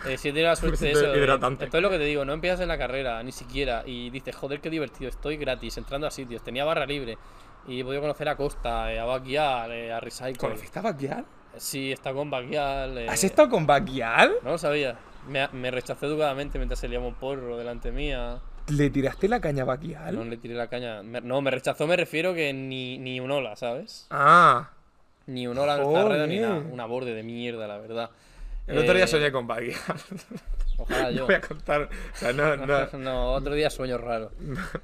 [0.07, 1.13] Eh, sí, he tenido la suerte de eso.
[1.13, 1.65] de- hidratante.
[1.65, 3.83] esto es lo que te digo, no empiezas en la carrera, ni siquiera.
[3.87, 6.43] Y dices, joder, qué divertido, estoy gratis, entrando a sitios.
[6.43, 7.19] Tenía barra libre.
[7.69, 10.37] Y he podido conocer a Costa, eh, a Baquial, eh, a Recycle.
[10.37, 11.25] ¿Conociste a Baquial?
[11.57, 12.99] Sí, está con Baquial.
[12.99, 14.33] eh, ¿Has estado con Baquial?
[14.43, 14.99] No lo sabía.
[15.29, 18.41] Me, me rechazó educadamente mientras se liaba un porro delante mía.
[18.69, 20.15] ¿Le tiraste la caña a Baquial?
[20.15, 21.03] No le tiré la caña.
[21.03, 24.07] Me- no, me rechazó, me refiero que ni, ni un hola, ¿sabes?
[24.11, 24.71] Ah.
[25.27, 26.57] Ni un hola en red ni nada.
[26.59, 28.11] Una borde de mierda, la verdad.
[28.67, 29.77] El otro día Eh, soñé con Baquial.
[30.79, 31.21] Ojalá yo.
[31.21, 31.83] No voy a contar.
[31.83, 32.87] O sea, no, no.
[32.99, 34.33] No, otro día sueños raros.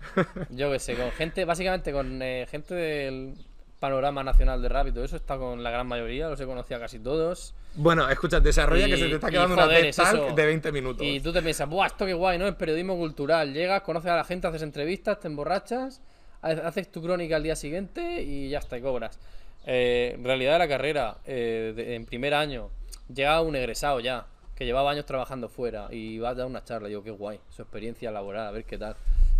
[0.51, 3.35] Yo qué sé, con gente, básicamente con eh, gente del
[3.79, 6.79] panorama nacional de rap y todo eso, está con la gran mayoría, los he conocido
[6.79, 7.55] a casi todos.
[7.75, 10.47] Bueno, escucha, desarrolla Y- que se te está y, quedando una TED es Talk de
[10.47, 11.07] 20 minutos.
[11.07, 12.47] Y tú te piensas, ¡buah, esto qué guay, ¿no?
[12.49, 13.53] Es periodismo cultural.
[13.53, 16.01] Llegas, conoces a la gente, haces entrevistas, te emborrachas,
[16.43, 19.19] ha- haces tu crónica al día siguiente y ya está, y cobras.
[19.67, 22.71] Eh, realidad de la carrera, eh, de- en primer año,
[23.12, 26.88] llega un egresado ya, que llevaba años trabajando fuera y va a dar una charla.
[26.88, 28.97] Digo, qué guay, su experiencia laboral, a ver qué tal.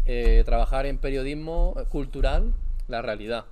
[0.07, 2.53] Eh, trabajar en periodismo cultural,
[2.87, 3.45] la realidad.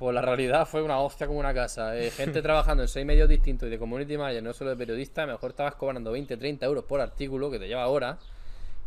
[0.00, 1.94] Pues la realidad fue una hostia como una casa.
[1.94, 5.24] Eh, gente trabajando en seis medios distintos y de community manager, no solo de periodista,
[5.24, 8.16] a lo mejor estabas cobrando 20, 30 euros por artículo, que te lleva horas.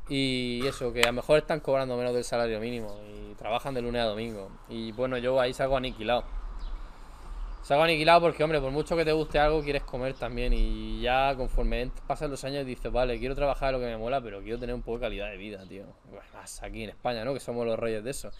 [0.09, 3.83] Y eso, que a lo mejor están cobrando menos del salario mínimo y trabajan de
[3.83, 4.49] lunes a domingo.
[4.69, 6.23] Y bueno, yo ahí salgo aniquilado.
[7.61, 10.51] Salgo aniquilado porque, hombre, por mucho que te guste algo, quieres comer también.
[10.51, 14.41] Y ya conforme pasan los años dices, vale, quiero trabajar lo que me mola, pero
[14.41, 15.85] quiero tener un poco de calidad de vida, tío.
[16.09, 17.35] Bueno, más aquí en España, ¿no?
[17.35, 18.31] Que somos los reyes de eso.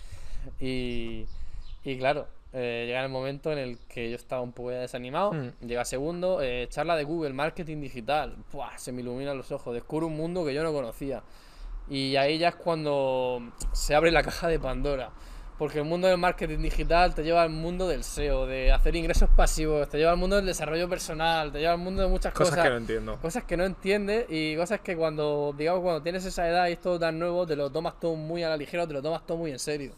[0.60, 1.28] Y,
[1.84, 5.34] y claro, eh, llega el momento en el que yo estaba un poco desanimado.
[5.34, 5.52] Mm.
[5.62, 8.36] Llega segundo, eh, charla de Google, marketing digital.
[8.52, 9.74] Buah, se me iluminan los ojos.
[9.74, 11.24] Descubro un mundo que yo no conocía.
[11.90, 15.10] Y ahí ya es cuando se abre la caja de Pandora.
[15.58, 19.30] Porque el mundo del marketing digital te lleva al mundo del SEO, de hacer ingresos
[19.30, 22.56] pasivos, te lleva al mundo del desarrollo personal, te lleva al mundo de muchas Cosas
[22.56, 22.64] cosas.
[22.66, 23.20] que no entiendo.
[23.22, 26.82] Cosas que no entiendes y cosas que cuando, digamos, cuando tienes esa edad y es
[26.82, 29.26] todo tan nuevo, te lo tomas todo muy a la ligera, o te lo tomas
[29.28, 29.94] todo muy en serio.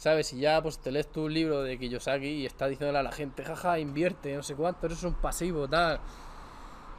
[0.00, 0.32] ¿Sabes?
[0.32, 3.44] Y ya pues te lees tu libro de Kiyosaki y está diciéndole a la gente,
[3.44, 6.00] jaja, invierte, no sé cuánto, eres un pasivo, tal.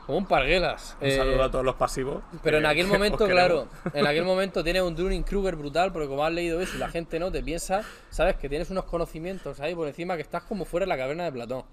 [0.05, 0.95] Como un parguelas.
[1.01, 2.21] Un Eh, saludo a todos los pasivos.
[2.43, 2.85] pero en que- aquel
[3.17, 6.75] momento, claro, en aquel momento tienes un Dunning Kruger brutal, porque como has leído eso
[6.75, 10.21] y la gente no te piensa, sabes que tienes unos conocimientos ahí por encima que
[10.21, 11.63] estás como fuera de la caverna de Platón.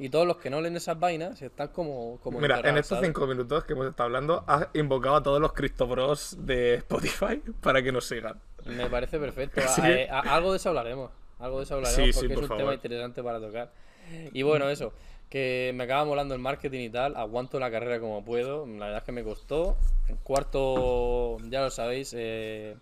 [0.00, 2.20] Y todos los que no leen esas vainas están como.
[2.22, 3.06] como Mira, en estos ¿sabes?
[3.08, 7.82] cinco minutos que hemos estado hablando, has invocado a todos los cristobros de Spotify para
[7.82, 8.40] que nos sigan.
[8.66, 9.60] Me parece perfecto.
[9.68, 9.80] Sí.
[9.84, 11.10] eh, a- algo de eso hablaremos.
[11.40, 13.72] Algo de eso hablaremos Sí, sí, porque por es un tema interesante para tocar.
[14.32, 14.92] Y bueno, eso.
[15.28, 17.14] Que me acaba molando el marketing y tal.
[17.16, 18.66] Aguanto la carrera como puedo.
[18.66, 19.76] La verdad es que me costó.
[20.08, 22.76] En cuarto, ya lo sabéis, eh,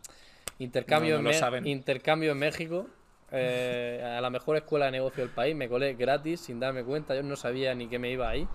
[0.58, 1.66] intercambio, No, no lo en saben.
[1.66, 2.86] intercambio en México.
[3.32, 5.54] Eh, a la mejor escuela de negocio del país.
[5.56, 7.14] Me colé gratis sin darme cuenta.
[7.14, 8.46] Yo no sabía ni que me iba ahí.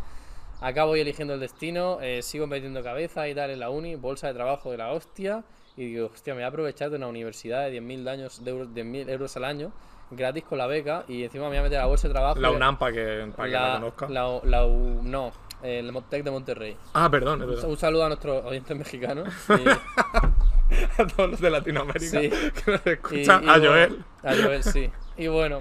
[0.61, 4.33] Acabo eligiendo el destino, eh, sigo metiendo cabeza y tal en la uni, bolsa de
[4.35, 5.43] trabajo de la hostia.
[5.75, 8.67] Y digo, hostia, me voy a aprovechar de una universidad de 10.000 años, de euros,
[8.69, 9.71] 10.000 euros al año,
[10.11, 11.03] gratis con la beca.
[11.07, 12.39] Y encima me voy a meter a la bolsa de trabajo.
[12.39, 14.09] La UNAM, para que, para que la, la, conozca.
[14.09, 15.31] la- la U- no,
[15.63, 16.77] el Moptec de Monterrey.
[16.93, 19.27] Ah, perdón, es Un, un saludo a nuestros oyentes mexicanos.
[19.49, 20.40] Y-
[20.97, 22.29] a todos los de Latinoamérica Sí.
[22.29, 23.43] que nos Y- escuchan.
[23.43, 24.05] y a bueno, Joel.
[24.23, 24.89] A Joel, sí.
[25.17, 25.59] Y bueno.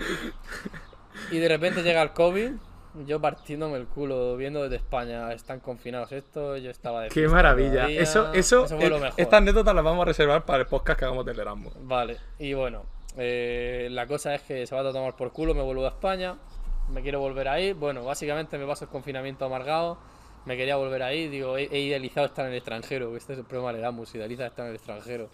[1.31, 2.51] Y de repente llega el COVID.
[3.07, 7.73] Yo partiéndome el culo, viendo desde España, están confinados esto, yo estaba de Qué maravilla.
[7.83, 9.21] todavía, Eso, eso, fue lo eh, mejor.
[9.21, 11.73] esta anécdota la vamos a reservar para el podcast que hagamos del Erasmus.
[11.83, 15.63] Vale, y bueno, eh, la cosa es que se va a tomar por culo, me
[15.63, 16.35] vuelvo a España,
[16.89, 17.75] me quiero volver ahí.
[17.75, 19.97] Bueno, básicamente me paso el confinamiento amargado,
[20.47, 23.45] me quería volver ahí, digo, he, he idealizado estar en el extranjero, este es el
[23.45, 25.29] problema del Erasmus, idealiza estar en el extranjero.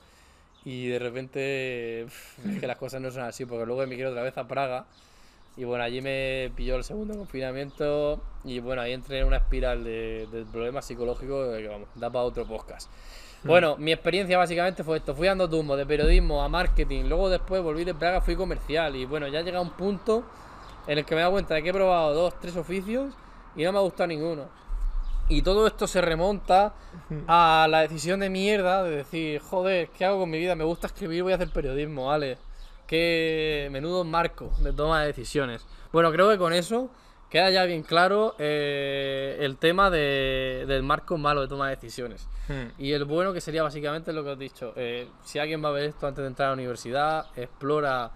[0.64, 4.11] Y de repente, pff, es que las cosas no son así, porque luego me quiero
[4.11, 4.87] otra vez a Praga.
[5.57, 9.85] Y bueno, allí me pilló el segundo confinamiento y bueno, ahí entré en una espiral
[9.85, 12.90] de, de problemas psicológicos que vamos, da para otro podcast.
[13.42, 17.62] Bueno, mi experiencia básicamente fue esto, fui dando tumbo de periodismo a marketing, luego después
[17.62, 20.25] volví de Praga, fui comercial y bueno, ya llega un punto
[20.87, 23.14] en el que me he dado cuenta de que he probado dos, tres oficios
[23.55, 24.49] y no me ha gustado ninguno.
[25.29, 26.75] Y todo esto se remonta
[27.27, 30.55] a la decisión de mierda de decir, joder, ¿qué hago con mi vida?
[30.55, 32.39] Me gusta escribir, voy a hacer periodismo, vale.
[32.87, 35.67] Qué menudo marco de toma de decisiones.
[35.93, 36.89] Bueno, creo que con eso
[37.29, 42.29] queda ya bien claro eh, el tema de- del marco malo de toma de decisiones.
[42.49, 42.69] Hmm.
[42.81, 44.73] Y el bueno que sería básicamente lo que os he dicho.
[44.77, 48.12] eh, si alguien va a ver esto antes de entrar a la universidad, explora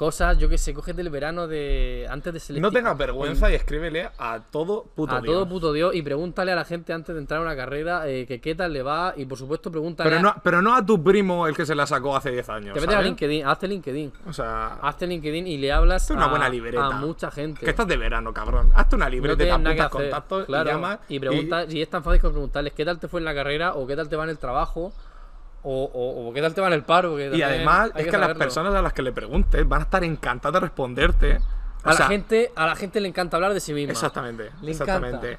[0.00, 2.68] cosas, yo que sé, cógete el verano de antes de selectivo.
[2.68, 5.34] No tengas vergüenza y escríbele a todo puto a Dios.
[5.34, 8.24] todo puto Dios y pregúntale a la gente antes de entrar a una carrera eh,
[8.26, 10.86] que qué tal le va y por supuesto pregúntale Pero a- no, pero no a
[10.86, 12.72] tu primo el que se la sacó hace 10 años.
[12.72, 13.02] te metes a.
[13.02, 14.12] LinkedIn, hazte LinkedIn.
[14.26, 16.86] O sea, Hazte LinkedIn y le hablas Hazte una a, buena libreta.
[16.86, 17.60] a mucha gente.
[17.62, 18.72] que estás de verano, cabrón.
[18.74, 20.98] Hazte una No libreta, tienes te apuntas contactos claro, y llamas.
[21.10, 23.74] y pregunta, y es tan fácil como preguntarles qué tal te fue en la carrera
[23.74, 24.94] o qué tal te va en el trabajo
[25.62, 27.16] o, o- o qué tal te va en el paro.
[27.16, 28.38] que Y además es que, las saberlo.
[28.38, 31.38] personas a las que le preguntes van a estar encantadas de responderte.
[31.84, 33.92] O a sea, la gente a la gente le encanta hablar de sí misma.
[33.92, 35.38] Exactamente, Le exactamente.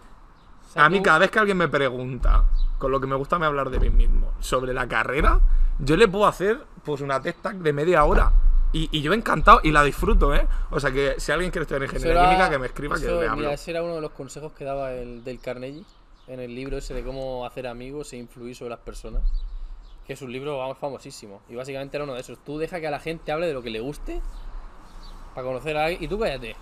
[0.69, 2.45] O sea, a mí tú- cada vez que alguien me pregunta,
[2.77, 5.39] con lo que me gusta me hablar de mí mismo, sobre la carrera,
[5.79, 8.31] yo le puedo hacer pues una test de media hora.
[8.73, 10.47] Y, y yo encantado y la disfruto, ¿eh?
[10.69, 13.19] O sea que si alguien quiere estudiar ingeniería era- química, que me escriba que eso,
[13.19, 13.41] le hablo.
[13.41, 15.83] Mira, ese era uno de los consejos que daba el del Carnegie
[16.27, 19.21] en el libro ese de cómo hacer amigos e influir sobre las personas.
[20.05, 21.41] Que es un libro, vamos, famosísimo.
[21.49, 22.39] Y básicamente era uno de esos.
[22.43, 24.21] Tú deja que a la gente hable de lo que le guste
[25.35, 26.55] para conocer a alguien y tú cállate.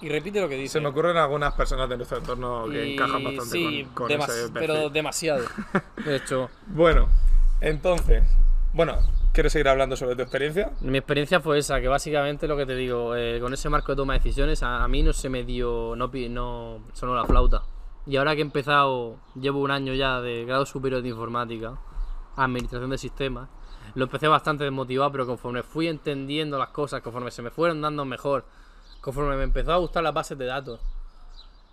[0.00, 0.74] Y repite lo que dice.
[0.74, 4.08] Se me ocurren algunas personas de nuestro entorno que Y encajan bastante sí, con, con
[4.08, 5.44] demas- ese pero demasiado.
[6.04, 7.08] De hecho, Bueno,
[7.60, 8.22] entonces,
[8.72, 8.96] bueno,
[9.32, 10.70] ¿Quieres seguir hablando sobre tu experiencia?
[10.80, 13.96] Mi experiencia fue esa, que básicamente lo que te digo, eh, con ese marco de
[13.96, 17.62] toma de decisiones, a, a mí no se me dio, no, no sonó la flauta.
[18.06, 21.74] Y ahora que he empezado, llevo un año ya de grado superior de informática,
[22.36, 23.48] administración de sistemas,
[23.94, 28.04] lo empecé bastante desmotivado, pero conforme fui entendiendo las cosas, conforme se me fueron dando
[28.04, 28.44] mejor,
[29.00, 30.80] conforme me empezó a gustar las bases de datos,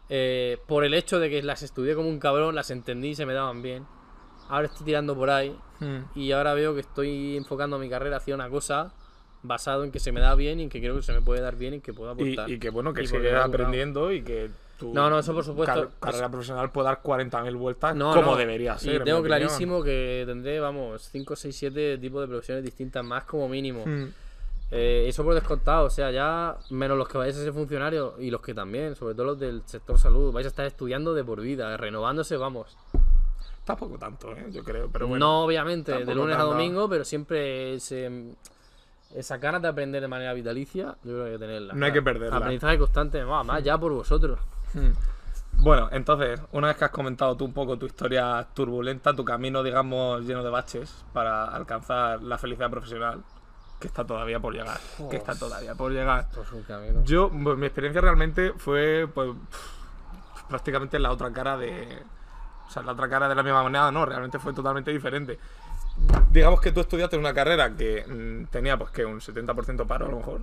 [0.09, 3.25] eh, por el hecho de que las estudié como un cabrón, las entendí y se
[3.25, 3.85] me daban bien.
[4.49, 5.55] Ahora estoy tirando por ahí
[6.15, 8.93] y ahora veo que estoy enfocando mi carrera hacia una cosa
[9.41, 11.41] basado en que se me da bien y en que creo que se me puede
[11.41, 12.49] dar bien y que puedo aportar.
[12.49, 13.43] y que bueno, que durado.
[13.43, 14.51] aprendiendo y que
[14.87, 15.73] tu No, no, eso por supuesto.
[15.73, 18.37] car- carrera profesional puede dar 40.000 vueltas No, como no.
[18.37, 18.95] debería ser.
[19.01, 19.23] Y tengo opinión.
[19.39, 23.83] clarísimo que tendré, vamos, 5, 6, 7 tipos de profesiones distintas más como mínimo.
[23.85, 24.05] Mm.
[24.75, 28.31] Eh, eso por descontado, o sea, ya menos los que vais a ser funcionarios y
[28.31, 31.39] los que también, sobre todo los del sector salud, vais a estar estudiando de por
[31.41, 32.75] vida, renovándose, vamos.
[33.65, 34.47] Tampoco tanto, ¿eh?
[34.51, 34.89] yo creo.
[34.91, 38.33] Pero bueno, no, obviamente, de lunes a domingo, pero siempre ese,
[39.15, 41.73] esa ganas de aprender de manera vitalicia, yo creo que hay que tenerla.
[41.75, 42.37] No hay que perderla.
[42.37, 44.39] Aprendizaje constante, más, más ya por vosotros.
[45.57, 49.63] Bueno, entonces, una vez que has comentado tú un poco tu historia turbulenta, tu camino,
[49.63, 53.23] digamos, lleno de baches para alcanzar la felicidad profesional,
[53.79, 56.21] que está todavía por llegar, que está todavía por llegar.
[56.21, 57.03] Esto es un camino.
[57.05, 59.29] Yo, pues, mi experiencia realmente fue, pues,
[60.49, 62.03] prácticamente la otra cara de...
[62.67, 65.37] O sea, la otra cara de la misma moneda, no, realmente fue totalmente diferente.
[66.31, 70.09] Digamos que tú estudiaste una carrera que mm, tenía, pues, que un 70% paro, a
[70.09, 70.41] lo mejor.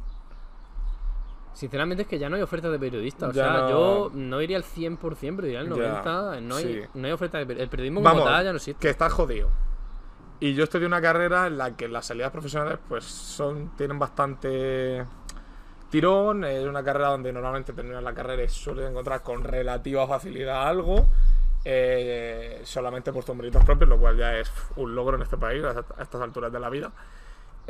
[1.53, 3.29] Sinceramente es que ya no hay oferta de periodista.
[3.29, 6.41] O Ya sea, no- yo no diría al 100%, pero diría al Ya, 90%.
[6.43, 6.83] No hay, sí.
[6.95, 7.65] no hay oferta de periodista.
[7.65, 8.81] El periodismo como Vamos, tal ya no existe.
[8.81, 9.49] que estás jodido.
[10.39, 15.05] Y yo estudié una carrera en la que las salidas profesionales pues son tienen bastante
[15.91, 16.45] tirón.
[16.45, 21.07] Es una carrera donde normalmente terminas la carrera y sueles encontrar con relativa facilidad algo.
[21.63, 25.63] eh, solamente por tus méritos propios, lo cual ya es un logro en este país
[25.63, 26.91] a estas alturas de la vida.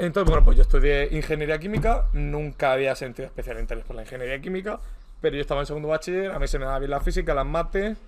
[0.00, 4.40] Entonces, bueno, pues yo estudié ingeniería química, nunca había sentido especial interés por la ingeniería
[4.40, 4.80] química,
[5.20, 7.44] pero yo estaba en segundo bachiller, a mí se me daba bien la física, las
[7.44, 7.98] mates,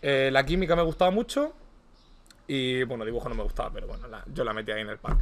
[0.00, 1.52] eh, la química me gustaba mucho
[2.48, 4.96] y, bueno, dibujo no me gustaba, pero bueno, la- yo la metí ahí en el
[4.98, 5.18] pack.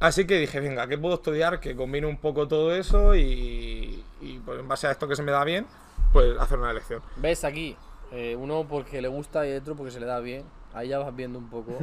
[0.00, 1.60] Así que dije, venga, ¿qué puedo estudiar?
[1.60, 5.22] Que combine un poco todo eso y, y, pues en base a esto que se
[5.22, 5.64] me da bien,
[6.12, 7.00] pues hacer una elección.
[7.16, 7.76] ¿Ves aquí?
[8.10, 10.42] Eh, uno porque le gusta y otro porque se le da bien.
[10.74, 11.78] Ahí ya vas viendo un poco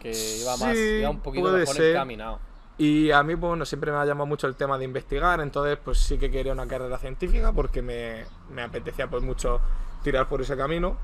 [0.00, 2.40] que iba más, Sí, iba un poquito mejor encaminado.
[2.80, 5.76] Y a mí, pues, bueno, siempre me ha llamado mucho el tema de investigar, entonces,
[5.84, 9.60] pues sí que quería una carrera científica porque me, me apetecía, pues, mucho
[10.02, 10.96] tirar por ese camino.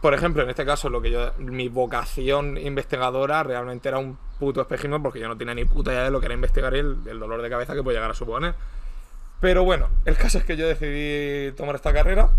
[0.00, 4.62] Por ejemplo, en este caso, lo que yo, mi vocación investigadora realmente era un puto
[4.62, 6.96] espejismo porque yo no tenía ni puta idea de lo que era investigar y el,
[7.04, 8.54] el dolor de cabeza que puede llegar a suponer.
[9.38, 12.30] Pero bueno, el caso es que yo decidí tomar esta carrera,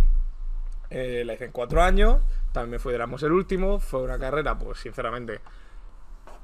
[0.90, 2.22] eh, la hice en cuatro años,
[2.54, 5.42] también fui de el último, fue una carrera, pues, sinceramente,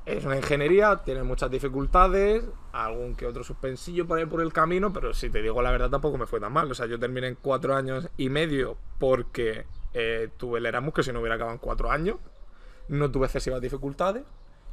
[0.06, 4.92] es una ingeniería, tiene muchas dificultades, algún que otro suspensillo por ahí por el camino,
[4.92, 6.70] pero si te digo la verdad tampoco me fue tan mal.
[6.70, 11.04] O sea, yo terminé en cuatro años y medio porque eh, tuve el Erasmus, que
[11.04, 12.18] si no hubiera acabado en cuatro años,
[12.90, 14.24] no tuve excesivas dificultades.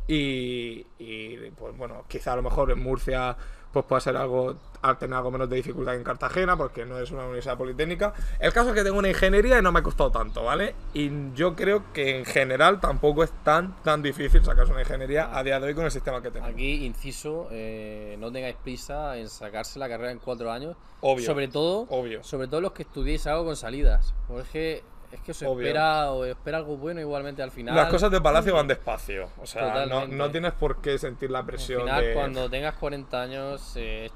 [0.09, 3.37] Y, y, pues bueno, quizá a lo mejor en Murcia
[3.72, 6.98] pues pueda ser algo, al tener algo menos de dificultad que en Cartagena, porque no
[6.98, 8.12] es una universidad politécnica.
[8.38, 10.74] El caso es que tengo una ingeniería y no me ha costado tanto, ¿vale?
[10.92, 15.42] Y yo creo que en general tampoco es tan, tan difícil sacarse una ingeniería a
[15.44, 16.52] día de hoy con el sistema que tenemos.
[16.52, 20.76] Aquí, inciso, eh, no tengáis prisa en sacarse la carrera en cuatro años.
[21.02, 22.22] Obvio, Sobre todo, obvio.
[22.24, 24.12] sobre todo los que estudiéis algo con salidas.
[24.28, 25.66] Porque es que Obvio.
[25.66, 27.75] espera, o espera algo bueno igualmente al final.
[27.75, 31.40] Las cosas de Palacio van despacio, o sea, no, no tienes por qué sentir la
[31.40, 32.14] Al presión final, de...
[32.14, 34.11] cuando tengas 40 años, eh,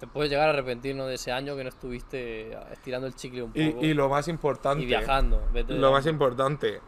[0.00, 1.06] te puedes llegar a arrepentir ¿no?
[1.06, 4.28] de ese año que no estuviste estirando el chicle un poco Y, y lo más
[4.28, 4.82] importante...
[4.82, 5.42] y viajando.
[5.52, 6.80] Vete Lo más importante,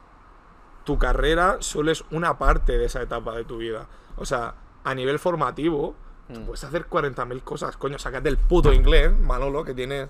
[0.85, 3.87] tu carrera solo es una parte de esa etapa de tu vida.
[4.17, 5.95] O sea, a nivel formativo,
[6.33, 6.45] tú Mm.
[6.45, 7.77] puedes hacer 40.000 cosas.
[7.77, 10.09] Coño, sácate el puto inglés, Manolo, que tienes...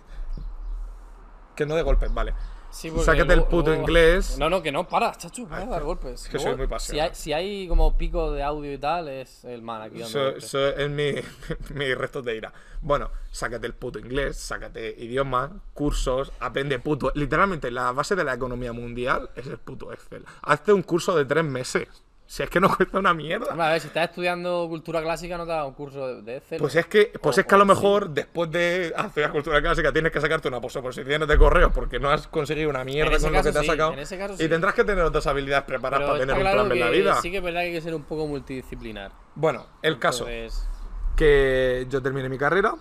[1.56, 2.34] Que no de golpes, vale.
[2.70, 4.36] Sí, sácate el puto luego- inglés.
[4.38, 6.22] No, no, que no, para, chacho, para de dar golpes.
[6.24, 7.08] es que soy muy si pasional.
[7.08, 10.44] hay, si hay como pico de audio y tal, es el man aquí golpes.
[10.44, 11.14] eso es mi,
[11.74, 12.52] mi resto de ira.
[12.80, 17.12] Bueno, sácate el puto inglés, sácate idiomas, cursos, aprende puto.
[17.14, 20.24] Literalmente, la base de la economía mundial es el puto Excel.
[20.42, 21.88] Hazte un curso de tres meses.
[22.30, 23.48] Si es que no cuesta una mierda.
[23.50, 26.60] Hombre, a ver, si estás estudiando cultura clásica, no te da un curso de, Excel.
[26.60, 29.92] Pues es que, pues O- es que a lo mejor después de hacer cultura clásica
[29.92, 33.28] tienes que sacarte una posoposiciones de correos porque no has conseguido una mierda con lo
[33.30, 33.94] que caso te has sacado.
[33.94, 36.72] en ese caso Y tendrás que tener otras habilidades preparadas Pero para tener un plan
[36.72, 37.20] en la vida.
[37.20, 39.10] Sí que es verdad que hay que ser un poco multidisciplinar.
[39.34, 40.28] Bueno, el caso.
[40.28, 40.68] Entonces,
[41.16, 42.76] que yo terminé mi carrera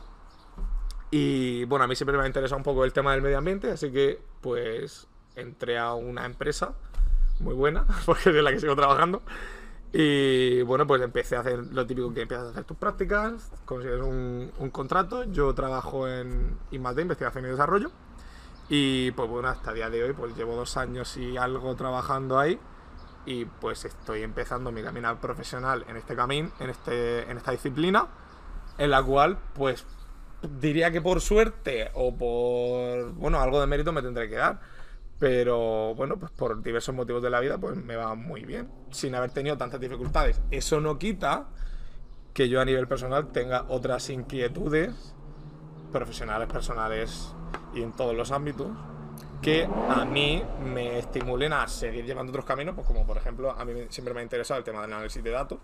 [1.09, 3.71] y bueno, a mí siempre me ha interesado un poco el tema del medio ambiente,
[3.71, 6.75] así que pues entré a una empresa
[7.39, 9.21] muy buena, porque es en la que sigo trabajando,
[9.91, 14.01] Y bueno, pues empecé a hacer lo típico que empiezas a hacer tus prácticas, consigues
[14.01, 15.23] un, un contrato.
[15.23, 17.91] Yo trabajo en IMAD, Investigación y Desarrollo.
[18.69, 22.37] Y pues bueno, hasta el día de hoy, pues llevo dos años y algo trabajando
[22.37, 22.59] ahí.
[23.25, 28.07] Y pues estoy empezando mi camino profesional en este camino, en, este, en esta disciplina,
[28.77, 29.85] en la cual, pues
[30.41, 34.59] diría que por suerte o por, bueno, algo de mérito me tendré que dar.
[35.19, 39.13] Pero bueno, pues por diversos motivos de la vida, pues me va muy bien, sin
[39.15, 40.41] haber tenido tantas dificultades.
[40.49, 41.47] Eso no quita
[42.33, 45.13] que yo a nivel personal tenga otras inquietudes
[45.91, 47.33] profesionales, personales
[47.73, 48.69] y en todos los ámbitos
[49.41, 53.65] que a mí me estimulen a seguir llevando otros caminos, pues como por ejemplo, a
[53.65, 55.59] mí siempre me ha interesado el tema del análisis de datos,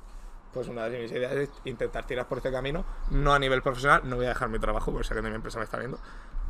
[0.54, 4.02] pues una de mis ideas es intentar tirar por este camino, no a nivel profesional,
[4.06, 6.00] no voy a dejar mi trabajo, porque sé que mi empresa me está viendo,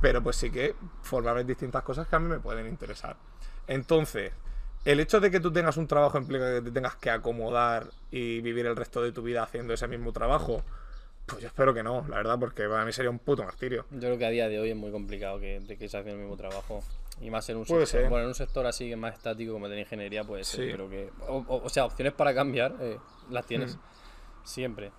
[0.05, 3.15] pero pues sí que formarme distintas cosas que a mí me pueden interesar.
[3.65, 4.31] Entonces,
[4.85, 8.39] el hecho de que tú tengas un trabajo implica que te tengas que acomodar y
[8.41, 10.61] vivir el resto de tu vida haciendo ese mismo trabajo.
[11.25, 13.87] Pues yo espero que no, la verdad, porque para mí sería un puto martirio.
[13.89, 16.17] Yo creo que a día de hoy es muy complicado que, que se haga el
[16.19, 16.83] mismo trabajo.
[17.19, 18.09] Y más en un Puede sector, ser.
[18.11, 20.65] bueno, en un sector así que más estático como el de la ingeniería puede ser,
[20.65, 20.71] Sí.
[20.71, 22.99] pero que o, o- o sea, opciones para cambiar eh,
[23.31, 23.79] las tienes Mm.
[24.43, 24.91] siempre.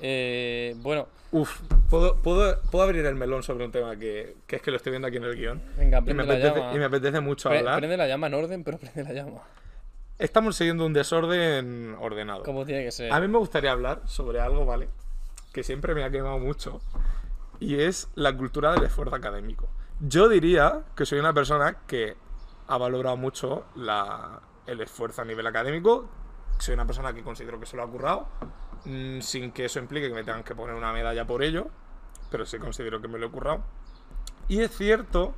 [0.00, 4.62] Eh, bueno, Uf, ¿puedo, puedo, puedo abrir el melón sobre un tema que, que es
[4.62, 5.62] que lo estoy viendo aquí en el guion.
[5.76, 6.74] venga, Y me, prende la apetece, llama.
[6.74, 7.78] y me apetece mucho Pre- hablar.
[7.78, 9.42] prende la llama en orden, pero prende la llama.
[10.18, 12.42] Estamos siguiendo un desorden ordenado.
[12.42, 13.12] Como tiene que ser.
[13.12, 14.88] A mí me gustaría hablar sobre algo, ¿vale?
[15.52, 16.80] Que siempre me ha quemado mucho.
[17.58, 19.68] Y es la cultura del esfuerzo académico.
[20.00, 22.16] Yo diría que soy una persona que
[22.66, 26.08] ha valorado mucho la- el esfuerzo a nivel académico.
[26.58, 28.26] Soy una persona que considero que se lo ha currado.
[28.84, 31.68] Mm, sin que eso implique que me tengan que poner una medalla por ello.
[32.30, 33.62] Pero sí considero que me lo he currado.
[34.48, 35.34] Y es cierto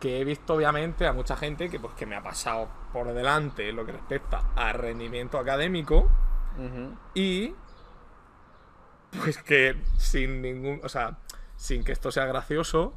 [0.00, 3.68] que he visto obviamente a mucha gente que, pues, que me ha pasado por delante
[3.68, 6.10] en lo que respecta a rendimiento académico
[7.14, 7.54] y
[9.22, 11.18] pues que sin ningún, o sea,
[11.56, 12.94] sin que esto sea gracioso,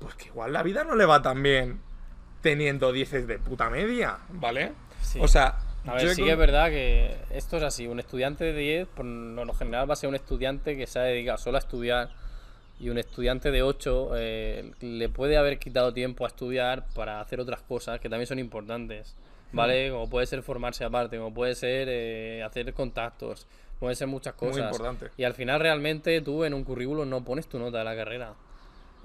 [0.00, 1.80] pues que igual la vida no le va tan bien
[2.40, 4.72] teniendo dieces de puta media, ¿vale?
[5.00, 5.20] Sí.
[5.22, 7.86] O sea, A ver, sí que es verdad que esto es así.
[7.86, 11.02] Un estudiante de 10, por lo general, va a ser un estudiante que se ha
[11.02, 12.10] dedicado solo a estudiar.
[12.78, 17.40] Y un estudiante de 8 eh, le puede haber quitado tiempo a estudiar para hacer
[17.40, 19.14] otras cosas que también son importantes.
[19.52, 19.90] ¿Vale?
[19.90, 23.46] Como puede ser formarse aparte, como puede ser eh, hacer contactos,
[23.78, 24.64] puede ser muchas Muy cosas.
[24.72, 25.10] importante.
[25.18, 28.34] Y al final, realmente, tú en un currículum no pones tu nota de la carrera.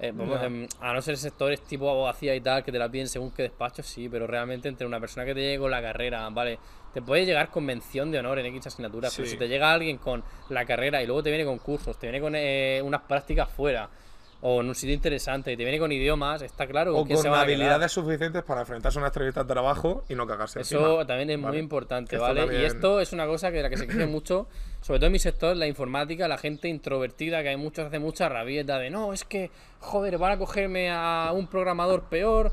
[0.00, 3.32] Eh, em, a no ser sectores tipo abogacía y tal, que te la piden según
[3.32, 6.58] qué despacho, sí, pero realmente entre una persona que te llegue con la carrera, vale,
[6.94, 9.98] te puede llegar con mención de honor en X asignaturas, pero si te llega alguien
[9.98, 13.50] con la carrera y luego te viene con cursos, te viene con eh, unas prácticas
[13.50, 13.90] fuera,
[14.40, 17.90] o en un sitio interesante, y te viene con idiomas, está claro o con habilidades
[17.90, 21.06] suficientes para enfrentarse a una entrevista de trabajo y no cagarse Eso encima.
[21.06, 21.48] también es Vale.
[21.54, 22.40] muy importante, Esto ¿vale?
[22.42, 24.46] también- Y esto es una cosa que de la que se queja mucho,
[24.80, 28.28] sobre todo en mi sector, la informática, la gente introvertida, que hay muchos hace mucha
[28.28, 32.52] rabieta de no, es que, joder, van a cogerme a un programador peor,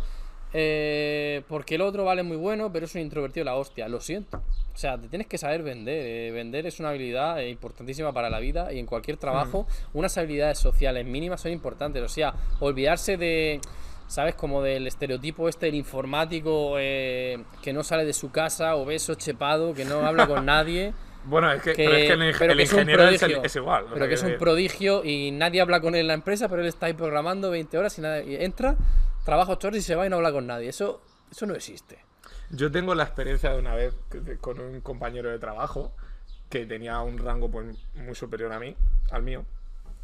[0.58, 3.90] eh, porque el otro vale muy bueno, pero es un introvertido la hostia.
[3.90, 4.38] Lo siento.
[4.74, 6.06] O sea, te tienes que saber vender.
[6.06, 10.18] eh, Vender es una habilidad eh, importantísima para la vida y en cualquier trabajo, unas
[10.18, 12.02] habilidades sociales mínimas son importantes.
[12.02, 13.60] O sea, olvidarse de.
[14.08, 14.36] ¿Sabes?
[14.36, 19.74] Como del estereotipo este del informático eh, que no sale de su casa, obeso, chepado,
[19.74, 20.94] que no habla con nadie.
[21.28, 23.44] Bueno, es que, que- pero es que el, pero el que ingeniero es, el- prodigio.
[23.44, 23.86] es igual.
[23.92, 26.68] Pero que es un prodigio y nadie habla con él en la empresa, pero él
[26.68, 28.76] está ahí programando 20 horas y, nada, y entra,
[29.26, 30.70] trabaja 8 horas y se va y no habla con nadie.
[30.70, 32.00] Eso, eso no existe.
[32.52, 33.94] Yo tengo la experiencia de una vez
[34.40, 35.94] con un compañero de trabajo
[36.50, 38.76] que tenía un rango pues, muy superior a mí,
[39.12, 39.44] al mío,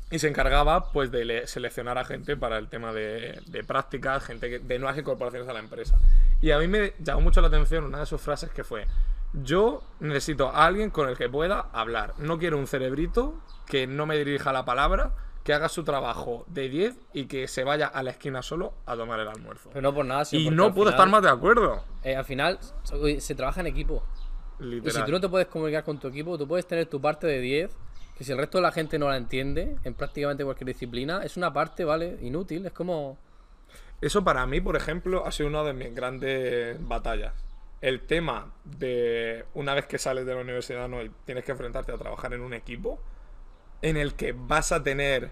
[0.10, 4.26] y se encargaba pues de le- seleccionar a gente para el tema de, de prácticas,
[4.26, 5.98] gente que- de nuevas incorporaciones a la empresa.
[6.42, 8.88] Y a mí me llamó mucho la atención una de sus frases que fue,
[9.34, 13.36] yo necesito a alguien con el que pueda hablar, no quiero un cerebrito
[13.68, 15.12] que no me dirija la palabra,
[15.44, 18.96] que haga su trabajo de 10 y que se vaya a la esquina solo a
[18.96, 19.70] tomar el almuerzo.
[19.70, 21.84] Pero no por nada, Y no puedo final- estar más de acuerdo.
[22.04, 22.60] eh, al final
[23.20, 24.04] se- trabaja en equipo.
[24.60, 27.26] Y si tú no te puedes comunicar con tu equipo, tú puedes tener tu parte
[27.26, 27.76] de 10,
[28.16, 31.36] que si el resto de la gente no la entiende, en prácticamente cualquier disciplina, es
[31.38, 32.20] una parte, ¿vale?
[32.22, 33.18] Inútil, es como...
[34.02, 37.34] Eso para mí, por ejemplo, ha sido una de mis grandes batallas.
[37.82, 40.98] El tema de una vez que sales de la universidad ¿no?
[41.26, 43.00] tienes que enfrentarte a trabajar en un equipo
[43.82, 45.32] en el que vas a tener...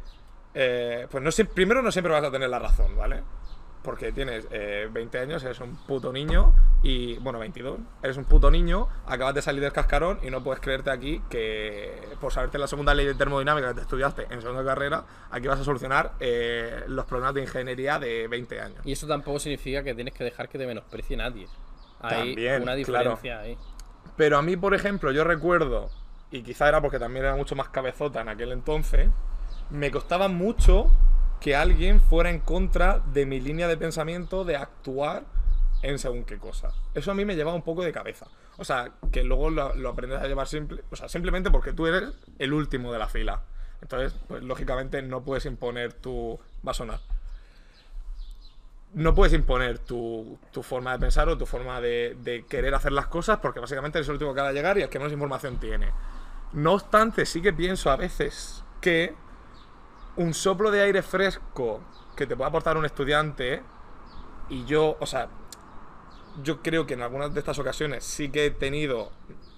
[0.54, 3.22] eh, pues no siempre, primero no siempre vas a tener la razón, ¿vale?
[3.84, 8.52] Porque tienes eh, 20 años, eres un puto niño y, bueno, 22, eres un puto
[8.52, 12.68] niño, acabas de salir del cascarón y no puedes creerte aquí que por saberte la
[12.68, 16.84] segunda ley de termodinámica que te estudiaste en segunda carrera, aquí vas a solucionar eh,
[16.88, 18.80] los problemas de ingeniería de 20 años.
[18.86, 21.48] Y eso tampoco significa que tienes que dejar que te menosprecie nadie.
[22.02, 23.12] Hay También, una claro.
[23.12, 23.58] diferencia ahí.
[24.18, 25.90] Pero a mí, por ejemplo, yo recuerdo,
[26.32, 29.10] y quizá era porque también era mucho más cabezota en aquel entonces,
[29.70, 30.92] me costaba mucho
[31.40, 35.24] que alguien fuera en contra de mi línea de pensamiento de actuar
[35.82, 36.74] en según qué cosa.
[36.94, 38.28] Eso a mí me llevaba un poco de cabeza.
[38.58, 42.10] O sea, que luego lo, aprendes a llevar simple, o sea, simplemente porque tú eres
[42.40, 43.42] el último de la fila.
[43.82, 46.38] Entonces, pues lógicamente no puedes imponer tu...
[46.68, 47.00] Va a sonar.
[48.94, 52.92] No puedes imponer tu, tu forma de pensar o tu forma de, de querer hacer
[52.92, 55.14] las cosas porque básicamente eres el último que va a llegar y el que menos
[55.14, 55.90] información tiene.
[56.54, 59.14] No obstante, sí que pienso a veces que
[60.16, 61.82] un soplo de aire fresco
[62.16, 63.62] que te puede aportar un estudiante
[64.50, 65.30] y yo, o sea,
[66.44, 69.12] yo creo que en algunas de estas ocasiones sí que he tenido,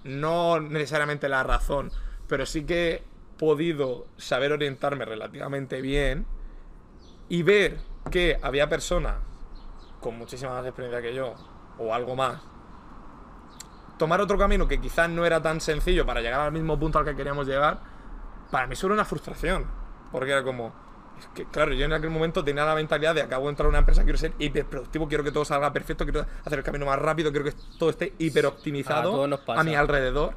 [0.04, 1.90] no necesariamente la razón,
[2.28, 3.02] pero sí que he
[3.38, 6.26] podido saber orientarme relativamente bien
[7.28, 7.78] y ver
[8.10, 9.16] que había personas
[10.00, 11.34] con muchísima más experiencia que yo,
[11.78, 12.42] o algo más,
[14.02, 17.04] tomar otro camino que quizás no era tan sencillo para llegar al mismo punto al
[17.04, 17.78] que queríamos llegar,
[18.50, 19.64] para mí eso era una frustración.
[20.10, 20.72] Porque era como,
[21.20, 23.68] es que claro, yo en aquel momento tenía la mentalidad de acabo de entrar a
[23.68, 26.98] una empresa, quiero ser hiperproductivo, quiero que todo salga perfecto, quiero hacer el camino más
[26.98, 29.60] rápido, quiero que todo esté hiper A optimizado todos nos pasa.
[29.60, 30.34] a mi alrededor.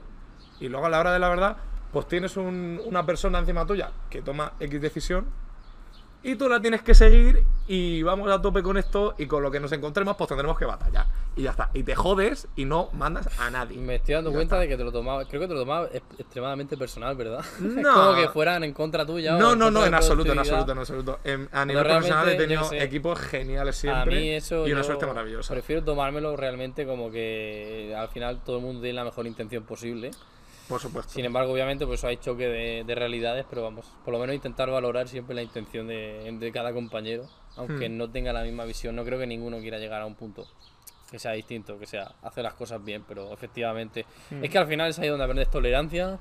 [0.59, 1.57] Y luego a la hora de la verdad,
[1.91, 5.26] pues tienes un- una persona encima tuya que toma X decisión
[6.24, 9.49] y tú la tienes que seguir y vamos a tope con esto y con lo
[9.49, 11.05] que nos encontremos pues tendremos que batallar.
[11.36, 11.70] Y ya está.
[11.74, 13.78] Y te jodes y no mandas a nadie.
[13.78, 14.59] Me estoy dando cuenta está.
[14.61, 17.39] de que te lo tomaba, creo que te lo tomaba es- extremadamente personal, ¿verdad?
[17.57, 17.93] es No.
[17.93, 19.34] como que fueran en contra tuya.
[19.38, 21.20] No, no, no, en absoluto, en absoluto, en absoluto.
[21.24, 25.05] En- a nivel profesional he tenido equipos geniales siempre a mí eso y una suerte
[25.05, 25.53] maravillosa.
[25.53, 30.11] Prefiero tomármelo realmente como que al final todo el mundo tiene la mejor intención posible.
[30.70, 31.13] Por supuesto.
[31.13, 34.68] Sin embargo, obviamente, pues hay choque de, de realidades, pero vamos, por lo menos intentar
[34.72, 37.26] valorar siempre la intención de, de cada compañero,
[37.57, 37.97] aunque Hmm.
[37.97, 38.95] no tenga la misma visión.
[38.95, 40.47] No creo que ninguno quiera llegar a un punto
[41.11, 44.43] que sea distinto, que sea hacer las cosas bien, pero efectivamente Hmm.
[44.43, 46.19] es que al final es ahí donde aprendes tolerancia,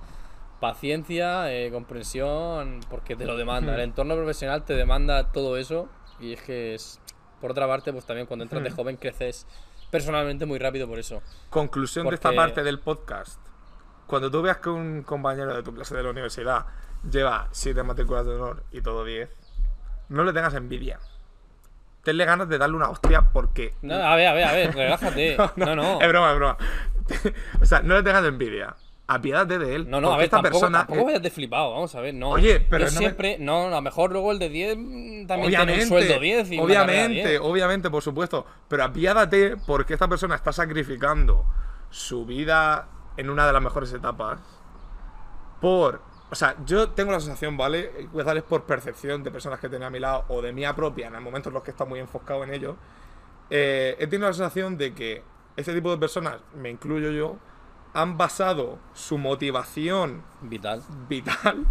[0.60, 3.72] paciencia, eh, comprensión, porque te lo demanda.
[3.72, 3.74] Hmm.
[3.76, 5.88] El entorno profesional te demanda todo eso
[6.20, 7.00] y es que es,
[7.40, 8.76] por otra parte, pues también cuando entras de Hmm.
[8.76, 9.46] joven creces
[9.90, 11.22] personalmente muy rápido por eso.
[11.50, 13.40] Conclusión de esta Porque- parte del podcast.
[14.06, 16.66] Cuando tú veas que un compañero de tu clase de la universidad
[17.10, 19.30] lleva 7 matrículas de honor y todo 10,
[20.08, 20.98] no le tengas envidia.
[22.04, 23.74] Tenle ganas de darle una hostia porque...
[23.82, 25.36] No, a ver, a ver, a ver, relájate.
[25.56, 26.00] No, no.
[26.00, 26.56] Es broma, es broma.
[27.60, 28.76] o sea, no le tengas envidia.
[29.06, 29.90] Apiádate de él.
[29.90, 30.78] No, no, a ver, esta tampoco, persona...
[30.86, 32.30] tampoco vayas de flipado, vamos a ver, no.
[32.30, 35.48] Oye, pero Yo no me- no, a lo mejor luego el de 10 mm, también
[35.48, 37.40] obviamente, tiene un sueldo 10 y obviamente, 10.
[37.42, 38.46] obviamente, por supuesto.
[38.68, 41.44] Pero apiádate porque esta persona está sacrificando
[41.90, 42.88] su vida
[43.18, 44.40] en una de las mejores etapas
[45.60, 46.00] por.
[46.34, 48.08] O sea, yo tengo la sensación, ¿vale?
[48.12, 51.06] Quizás es por percepción de personas que tenía a mi lado o de mía propia
[51.06, 52.74] en el momento en los que está muy enfocado en ello.
[53.50, 55.22] eh, he tenido la sensación de que
[55.56, 57.36] este tipo de personas, me incluyo yo,
[57.92, 60.82] han basado su motivación Vital.
[61.08, 61.66] vital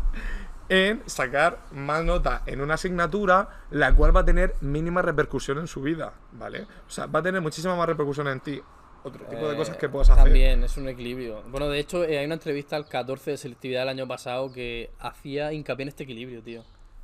[0.69, 5.67] en sacar más nota en una asignatura la cual va a tener mínima repercusión en
[5.67, 6.67] su vida, ¿vale?
[6.87, 8.63] O sea, va a tener muchísima más repercusión en ti.
[9.03, 10.23] Otro tipo de Eh, cosas que puedas hacer.
[10.23, 11.41] También, es un equilibrio.
[11.49, 14.91] Bueno, de hecho, eh, hay una entrevista al 14 de selectividad del año pasado que
[14.99, 16.63] hacía hincapié en este equilibrio, tío.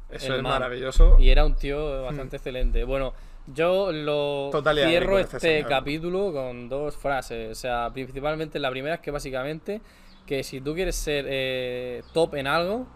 [0.09, 0.53] Eso es man.
[0.53, 1.17] maravilloso.
[1.19, 2.83] Y era un tío bastante excelente.
[2.83, 3.13] Bueno,
[3.53, 5.69] yo lo Total cierro este este señor.
[5.69, 7.51] capítulo con dos frases.
[7.51, 9.81] O sea, principalmente la primera es que básicamente
[10.25, 12.87] que si tú quieres ser eh, top en algo,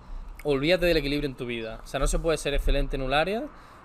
[0.44, 1.82] olvídate del equilibrio en tu vida.
[1.84, 3.44] O sea, no se puede ser excelente en un área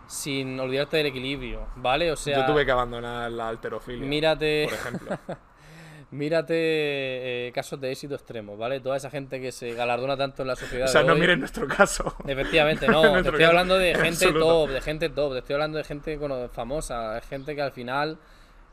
[0.09, 2.11] sin olvidarte del equilibrio, ¿vale?
[2.11, 5.19] O sea, Yo tuve que abandonar la alterofilia, mírate, por ejemplo.
[6.11, 6.55] mírate
[7.49, 8.81] eh, casos de éxito extremo, ¿vale?
[8.81, 10.87] Toda esa gente que se galardona tanto en la sociedad.
[10.89, 11.21] o sea, no hoy.
[11.21, 12.15] miren nuestro caso.
[12.27, 14.47] Efectivamente, En no, te estoy hablando de en gente absoluto.
[14.47, 17.73] top, de gente top, te estoy hablando de gente cono- famosa, de gente que al
[17.73, 18.19] final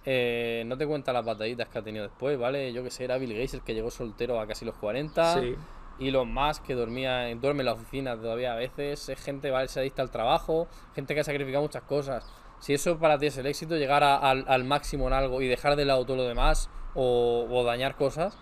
[0.05, 2.71] eh, no te cuenta las batallitas que ha tenido después, ¿vale?
[2.71, 5.55] Yo que sé, era Bill Gates el que llegó soltero a casi los 40, Sí.
[5.99, 9.67] Y los más que dormía, duerme en la oficina todavía a veces, es gente, ¿vale?
[9.67, 12.25] Se adicta al trabajo, gente que ha sacrificado muchas cosas.
[12.59, 15.47] Si eso para ti es el éxito, llegar a- al, al máximo en algo y
[15.47, 18.37] dejar de lado todo lo demás o, o dañar cosas,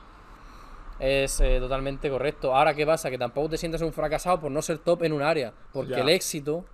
[0.99, 2.55] es eh, totalmente correcto.
[2.55, 3.09] Ahora, ¿qué pasa?
[3.09, 5.99] Que tampoco te sientas un fracasado por no ser top en un área, porque Ya.
[6.01, 6.65] el éxito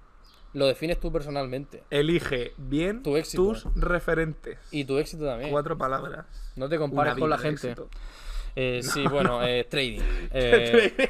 [0.54, 1.84] lo defines tú personalmente.
[1.90, 3.44] Elige bien Tu éxito.
[3.44, 4.60] tus referentes.
[4.72, 5.52] Y tu éxito también.
[5.52, 6.26] Cuatro palabras.
[6.56, 7.72] No te compares con la gente.
[7.72, 7.90] éxito.
[8.56, 10.02] Eh, Sí, bueno, eh, trading.
[10.32, 11.10] Eh,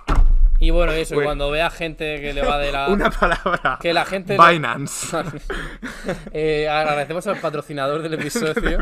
[0.60, 1.28] y bueno, eso, Bueno.
[1.28, 2.88] cuando veas gente que le va de la...
[2.88, 3.78] Una palabra.
[3.80, 4.36] Que la gente...
[4.36, 5.16] Binance.
[6.32, 8.78] Eh, agradecemos al patrocinador del episodio.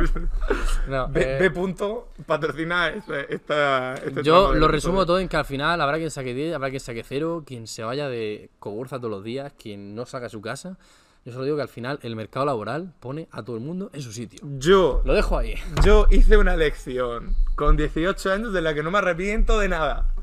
[0.88, 5.36] No, B, eh, B punto patrocina este, esta, este Yo lo resumo todo en que
[5.36, 8.96] al final habrá quien saque 10, habrá quien saque 0, quien se vaya de cogurza
[8.98, 10.78] todos los días, quien no saca su casa.
[11.26, 14.00] Yo solo digo que al final el mercado laboral pone a todo el mundo en
[14.00, 14.38] su sitio.
[14.58, 15.56] Yo, Lo dejo ahí.
[15.84, 20.14] yo hice una lección con 18 años de la que no me arrepiento de nada.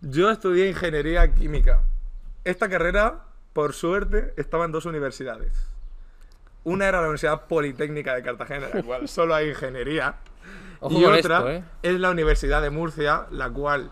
[0.00, 1.82] Yo estudié ingeniería química.
[2.44, 5.50] Esta carrera, por suerte, estaba en dos universidades.
[6.62, 10.14] Una era la Universidad Politécnica de Cartagena, en la cual solo hay ingeniería.
[10.78, 11.64] Ojo y otra esto, ¿eh?
[11.82, 13.90] es la Universidad de Murcia, la cual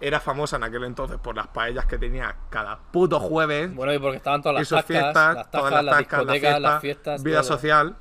[0.00, 3.74] era famosa en aquel entonces por las paellas que tenía cada puto jueves.
[3.74, 5.94] Bueno, y porque estaban todas y las sus tascas, fiestas, las todas tascas, las las
[5.96, 7.48] tascas, las discotecas, las fiestas, fiestas, vida todo.
[7.48, 7.96] social.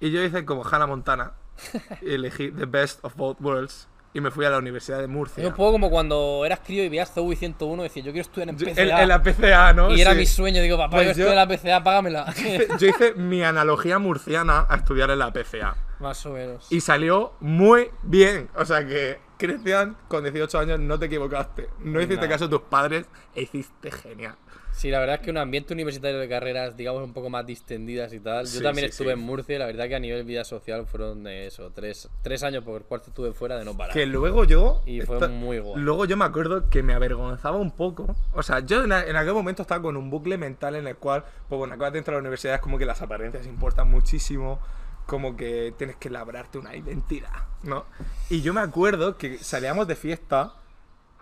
[0.00, 1.32] Y yo hice como Hannah Montana.
[2.02, 3.88] y elegí The Best of Both Worlds.
[4.16, 5.44] Y me fui a la Universidad de Es Murcia.
[5.48, 8.48] un poco como cuando eras crío y veías Zoe 101 y decías, yo quiero estudiar
[8.48, 8.80] en PCA.
[8.82, 9.90] en, en la PCA, ¿no?
[9.92, 10.18] y era Sí.
[10.18, 12.32] mi sueño, digo, papá, Pues yo estudio en la PCA, págamela.
[12.78, 15.74] Yo hice mi analogía murciana a estudiar en la PCA.
[15.98, 16.70] Más o menos.
[16.70, 18.50] Y salió muy bien.
[18.56, 21.68] O sea que, Cristian, con 18 años no te equivocaste.
[21.80, 24.36] No hiciste caso a tus padres e hiciste genial.
[24.72, 28.12] Sí, la verdad es que un ambiente universitario de carreras, digamos, un poco más distendidas
[28.12, 28.44] y tal.
[28.44, 29.12] Yo Sí, también sí, estuve sí.
[29.12, 32.42] en Murcia y la verdad que a nivel vida social fueron de eso, tres, tres
[32.42, 33.92] años por el cuarto estuve fuera de no parar.
[33.94, 34.82] Que luego yo.
[34.84, 35.80] Y fue muy guay.
[35.80, 38.16] Luego yo me acuerdo que me avergonzaba un poco.
[38.32, 41.24] O sea, yo en, en aquel momento estaba con un bucle mental en el cual,
[41.48, 44.58] pues bueno, acabas de entrar a la universidad, es como que las apariencias importan muchísimo.
[45.06, 47.84] Como que tienes que labrarte una identidad, ¿no?
[48.30, 50.54] Y yo me acuerdo que salíamos de fiesta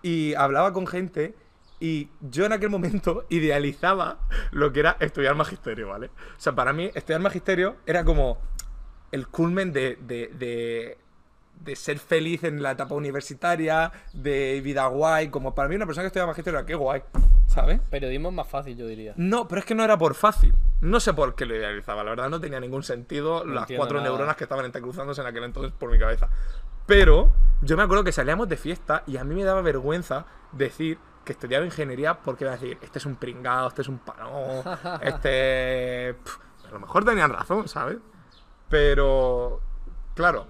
[0.03, 1.35] y hablaba con gente
[1.83, 4.19] y yo en aquel momento idealizaba
[4.53, 6.07] lo que era estudiar magisterio, ¿vale?
[6.07, 8.39] O sea, para mí estudiar magisterio era como
[9.11, 10.97] el culmen de, de,
[11.61, 16.05] de, ser feliz en la etapa universitaria, de vida guay, como para mí una persona
[16.05, 17.03] que estudia magisterio era qué guay,
[17.53, 17.81] ¿sabes?
[17.91, 19.15] Periodismo es más fácil, yo diría.
[19.17, 20.55] No, pero es que no era por fácil.
[20.81, 23.99] No sé por qué lo idealizaba, la verdad no tenía ningún sentido No las cuatro
[23.99, 24.09] nada.
[24.11, 26.29] neuronas que estaban entrecruzándose en aquel entonces por mi cabeza.
[26.87, 30.99] Pero yo me acuerdo que salíamos de fiesta y a mí me daba vergüenza decir
[31.25, 34.65] que estudiaba ingeniería porque iba a decir, este es un pringado, este es un panón,
[35.03, 36.17] este...
[36.69, 37.99] a lo mejor tenían razón, ¿sabes?
[38.69, 39.61] Pero,
[40.15, 40.47] claro,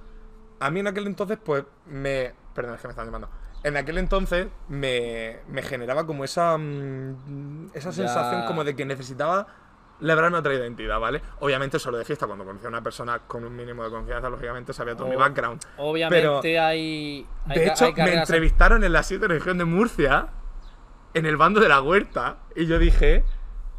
[0.60, 2.32] a mí en aquel entonces, pues, me...
[2.54, 3.28] Perdón, es que me están llamando.
[3.64, 7.96] En aquel entonces me, me generaba como esa, mm, esa Ya.
[7.96, 9.46] sensación como de que necesitaba
[10.00, 11.22] labrarme otra identidad, ¿vale?
[11.38, 14.72] Obviamente solo de fiesta, cuando conocí a una persona con un mínimo de confianza, lógicamente
[14.72, 15.60] sabía todo mi background.
[15.76, 17.56] Obviamente hay, hay.
[17.58, 20.26] De hecho, hay me entrevistaron en la 7 región de Murcia,
[21.14, 23.22] en el bando de la huerta, y yo dije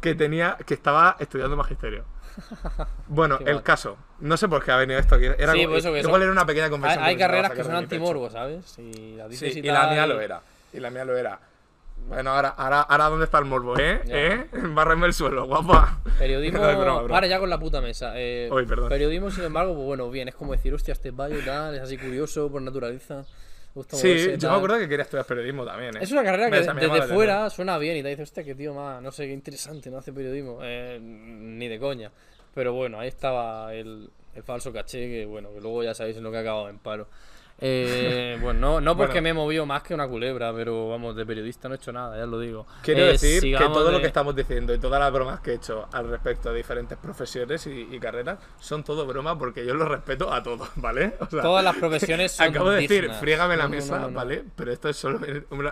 [0.00, 2.04] que tenía que estaba estudiando magisterio.
[3.08, 3.96] Bueno, el caso.
[4.20, 5.18] No sé por qué ha venido esto.
[5.18, 7.04] que Era Sí, eso igual era una pequeña conversación.
[7.04, 8.78] hay carreras que son antimorbo, ¿sabes?
[8.78, 10.40] Y la Sí, la mía lo era.
[10.72, 11.38] Y la mía lo era.
[12.08, 14.02] Bueno, ahora, ahora, ahora ¿dónde está el morbo, eh?
[14.04, 14.14] Ya.
[14.14, 14.46] ¿Eh?
[14.52, 16.00] Bárreme el suelo, guapa.
[16.18, 16.58] Periodismo.
[16.64, 17.26] No, broma, broma.
[17.26, 18.12] Ya con la puta mesa.
[18.16, 18.88] Eh, perdón.
[18.90, 20.28] Periodismo, sin embargo, pues bueno, bien.
[20.28, 23.24] Es como decir, hostia, este valle y tal, es así curioso por naturaleza.
[23.88, 26.00] Sí, yo me acuerdo que quería estudiar periodismo también, ¿eh?
[26.02, 28.72] Es una carrera que desde la fuera suena bien y te dice, hostia, qué tío
[28.72, 30.60] más, no sé, qué interesante, no hace periodismo.
[30.62, 32.10] Eh, ni de coña.
[32.54, 36.22] Pero bueno, ahí estaba el, el falso caché, que bueno, que luego ya sabéis en
[36.22, 37.08] lo que ha acabado en paro.
[37.58, 39.22] Eh, bueno, no, no porque Bueno.
[39.22, 42.16] me he movido más que una culebra, pero vamos, de periodista no he hecho nada,
[42.18, 42.66] ya lo digo.
[42.82, 45.54] Quiero Eh, decir que todo lo que estamos diciendo y todas las bromas que he
[45.54, 49.88] hecho al respecto de diferentes profesiones y, y carreras son todo broma porque yo los
[49.88, 51.14] respeto a todos, ¿vale?
[51.20, 53.20] O sea, Todas las profesiones son Acabo de decir, dignas.
[53.20, 54.16] friégame la No, mesa, no, no, no.
[54.16, 54.44] ¿vale?
[54.56, 55.20] Pero esto es, solo,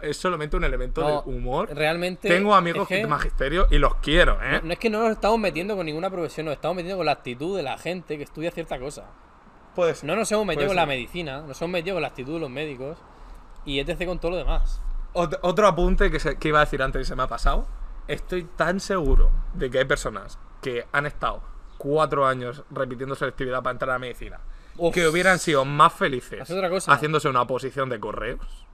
[0.03, 1.69] es solamente un elemento de humor.
[1.75, 2.29] Realmente.
[2.29, 4.61] Tengo amigos es que- de magisterio y los quiero, ¿eh?
[4.63, 7.13] No es que no nos estamos metiendo con ninguna profesión, nos estamos metiendo con la
[7.13, 9.07] actitud de la gente que estudia cierta cosa.
[9.75, 10.07] Puede ser.
[10.09, 10.89] No nos hemos metido Puede con la ser.
[10.89, 12.99] medicina, nos hemos metido con la actitud de los médicos
[13.65, 14.07] y etc.
[14.07, 14.81] con todo lo demás.
[15.15, 17.67] Ot- otro apunte que, se- que iba a decir antes y se me ha pasado.
[18.09, 21.43] Estoy tan seguro de que hay personas que han estado
[21.79, 24.41] cuatro años repitiendo selectividad para entrar a medicina
[24.77, 24.95] Uf.
[24.95, 26.93] que hubieran sido más felices Es otra cosa.
[26.93, 28.67] haciéndose una oposición de correos.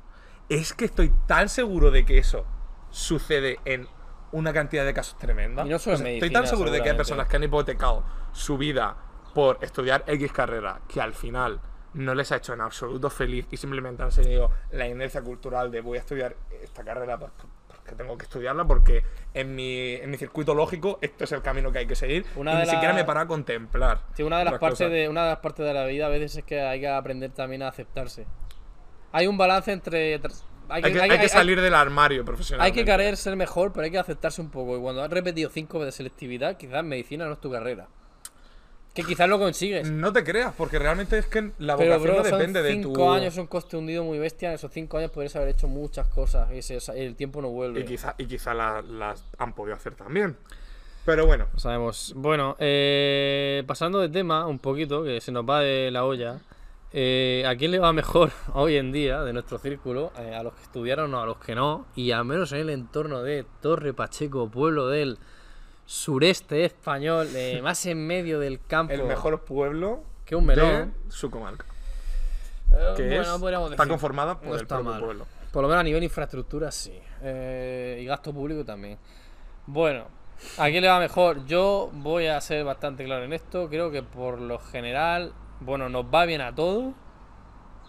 [0.48, 2.44] Es que estoy tan seguro de que eso
[2.90, 3.86] sucede en
[4.32, 5.64] una cantidad de casos tremenda.
[5.64, 6.98] Y no solo en estoy medicina, tan seguro de que hay seguramente.
[6.98, 8.96] personas que han hipotecado su vida
[9.34, 11.60] por estudiar X carrera que al final
[11.94, 15.80] no les ha hecho en absoluto feliz y simplemente han seguido la inercia cultural de
[15.80, 17.32] voy a estudiar esta carrera pues,
[17.66, 19.02] porque tengo que estudiarla porque
[19.34, 22.52] en mi, en mi circuito lógico esto es el camino que hay que seguir Una
[22.52, 24.00] y de ni siquiera me para a contemplar.
[24.14, 24.90] Sí, una de las partes cosas.
[24.92, 27.30] de una de las partes de la vida a veces es que hay que aprender
[27.30, 28.26] también a aceptarse.
[29.12, 32.66] Hay un balance entre tr- hay Hay que, hay que salir del armario profesional.
[32.66, 34.76] hay que querer ser mejor, pero hay que aceptarse un poco.
[34.76, 37.88] Y cuando has repetido cinco veces selectividad, quizás medicina no es tu carrera.
[38.98, 39.88] Que quizás lo consigues.
[39.88, 42.72] No te creas, porque realmente es que la Pero, vocación bro, no son depende de
[42.72, 43.10] cinco tu.
[43.12, 44.48] años, un coste hundido muy bestia.
[44.48, 46.48] En esos cinco años podrías haber hecho muchas cosas.
[46.52, 47.78] Y ese- el tiempo no vuelve.
[47.78, 50.36] Y quizá, y quizá la- las han podido hacer también.
[51.04, 52.12] Pero bueno, No sabemos.
[52.16, 56.40] Bueno, eh, pasando de tema un poquito, que se nos va de la olla.
[56.92, 60.10] eh, ¿A quién le va mejor hoy en día de nuestro círculo?
[60.18, 61.86] Eh, ¿A los que estudiaron o a los que no?
[61.94, 65.18] Y al menos en el entorno de Torre Pacheco, pueblo del
[65.88, 68.92] sureste español, eh, más en medio del campo.
[68.92, 70.92] El mejor pueblo que un melón.
[71.06, 71.64] de su comarca.
[72.70, 73.90] Eh, Que bueno, es- podríamos está decir.
[73.92, 75.00] conformada por No el está propio mal.
[75.02, 75.26] pueblo.
[75.50, 76.92] Por lo menos a nivel infraestructura, sí.
[77.22, 78.98] Eh, y gasto público también.
[79.64, 80.04] Bueno,
[80.58, 81.46] ¿a quién le va mejor?
[81.46, 83.70] Yo voy a ser bastante claro en esto.
[83.70, 86.92] Creo que por lo general, bueno, nos va bien a todos.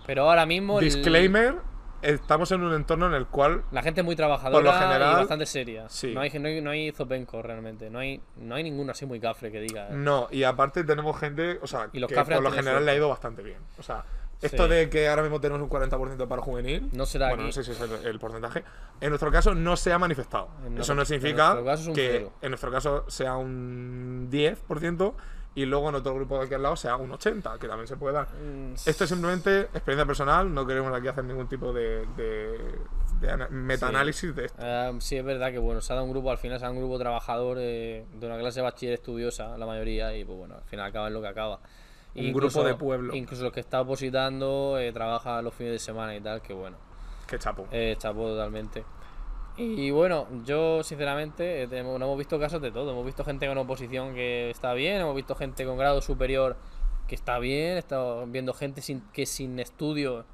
[0.08, 0.80] Pero ahora mismo.
[0.80, 1.56] el- Disclaimer,
[2.02, 5.46] estamos en un entorno en el cual La gente es muy trabajadora general, y bastante
[5.46, 5.88] seria.
[5.90, 6.14] sí.
[6.14, 7.90] No hay, no hay, no hay zopenco realmente.
[7.90, 9.90] No hay, no hay ninguno así muy cafre que diga.
[9.92, 12.96] no, y aparte tenemos gente, o sea, Y los que por lo general le ha
[12.96, 13.58] ido bastante bien.
[13.78, 14.04] O sea,
[14.42, 14.70] esto Sí.
[14.70, 17.48] de que ahora mismo tenemos un 40% de paro juvenil, No será bueno, aquí.
[17.48, 18.64] no sé si es el, el porcentaje,
[19.02, 20.48] en nuestro caso no se ha manifestado.
[20.66, 22.32] En Eso no en significa un que cero.
[22.42, 25.14] en nuestro caso sea un 10%
[25.56, 27.98] y luego en otro grupo de aquí al lado sea un 80%, que también se
[27.98, 28.28] puede dar.
[28.30, 32.58] Mm, Esto es simplemente experiencia personal, no queremos aquí hacer ningún tipo de, de,
[33.20, 34.62] de metaanálisis de esto.
[34.64, 36.68] Eh, sí, es verdad que bueno, se ha dado un grupo, al final se ha
[36.70, 40.38] dado un grupo trabajador eh, de una clase de bachiller estudiosa, la mayoría, y pues
[40.38, 41.60] bueno, al final acaba en lo que acaba.
[42.16, 43.16] Un Incluso- grupo de pueblo.
[43.16, 46.78] Incluso los que está opositando eh, trabaja los fines de semana y tal, que bueno,
[47.28, 47.68] Qué chapo.
[47.72, 48.84] eh, chapó totalmente.
[49.60, 52.92] Y bueno, yo sinceramente no hemos visto casos de todo.
[52.92, 56.56] Hemos visto gente con oposición que está bien, hemos visto gente con grado superior
[57.08, 60.26] que está bien, estamos viendo gente sin, que sin estudio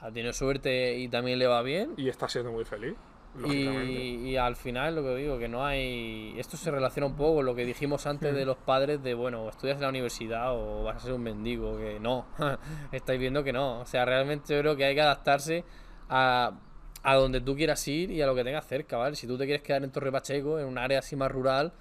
[0.00, 1.94] ha tenido suerte y también le va bien.
[1.96, 2.94] Y está siendo muy feliz,
[3.34, 3.92] lógicamente.
[3.92, 6.34] Y, y al final lo que digo, que no hay...
[6.38, 9.48] Esto se relaciona un poco con lo que dijimos antes de los padres de, bueno,
[9.48, 12.26] estudias en la universidad o vas a ser un mendigo, que no,
[12.92, 13.80] estáis viendo que no.
[13.80, 15.64] O sea, realmente yo creo que hay que adaptarse
[16.10, 16.52] a,
[17.10, 19.16] a donde tú quieras ir y a lo que tengas cerca, ¿vale?
[19.16, 21.72] Si tú te quieres quedar en Torre Pacheco, en un área así más rural,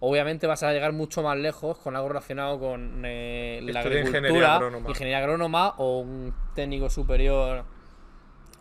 [0.00, 4.54] obviamente vas a llegar mucho más lejos con algo relacionado con eh, la ingeniería agricultura,
[4.54, 4.88] agrónoma.
[4.88, 7.64] ingeniería agrónoma o un técnico superior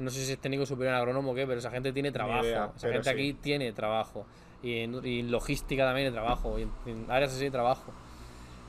[0.02, 2.44] no sé si es técnico superior agrónomo o qué, pero esa gente tiene trabajo.
[2.44, 3.10] idea, esa gente sí.
[3.10, 4.26] aquí tiene trabajo.
[4.64, 6.58] Y en, y en logística también hay trabajo.
[6.60, 7.94] Y en, en áreas así de trabajo.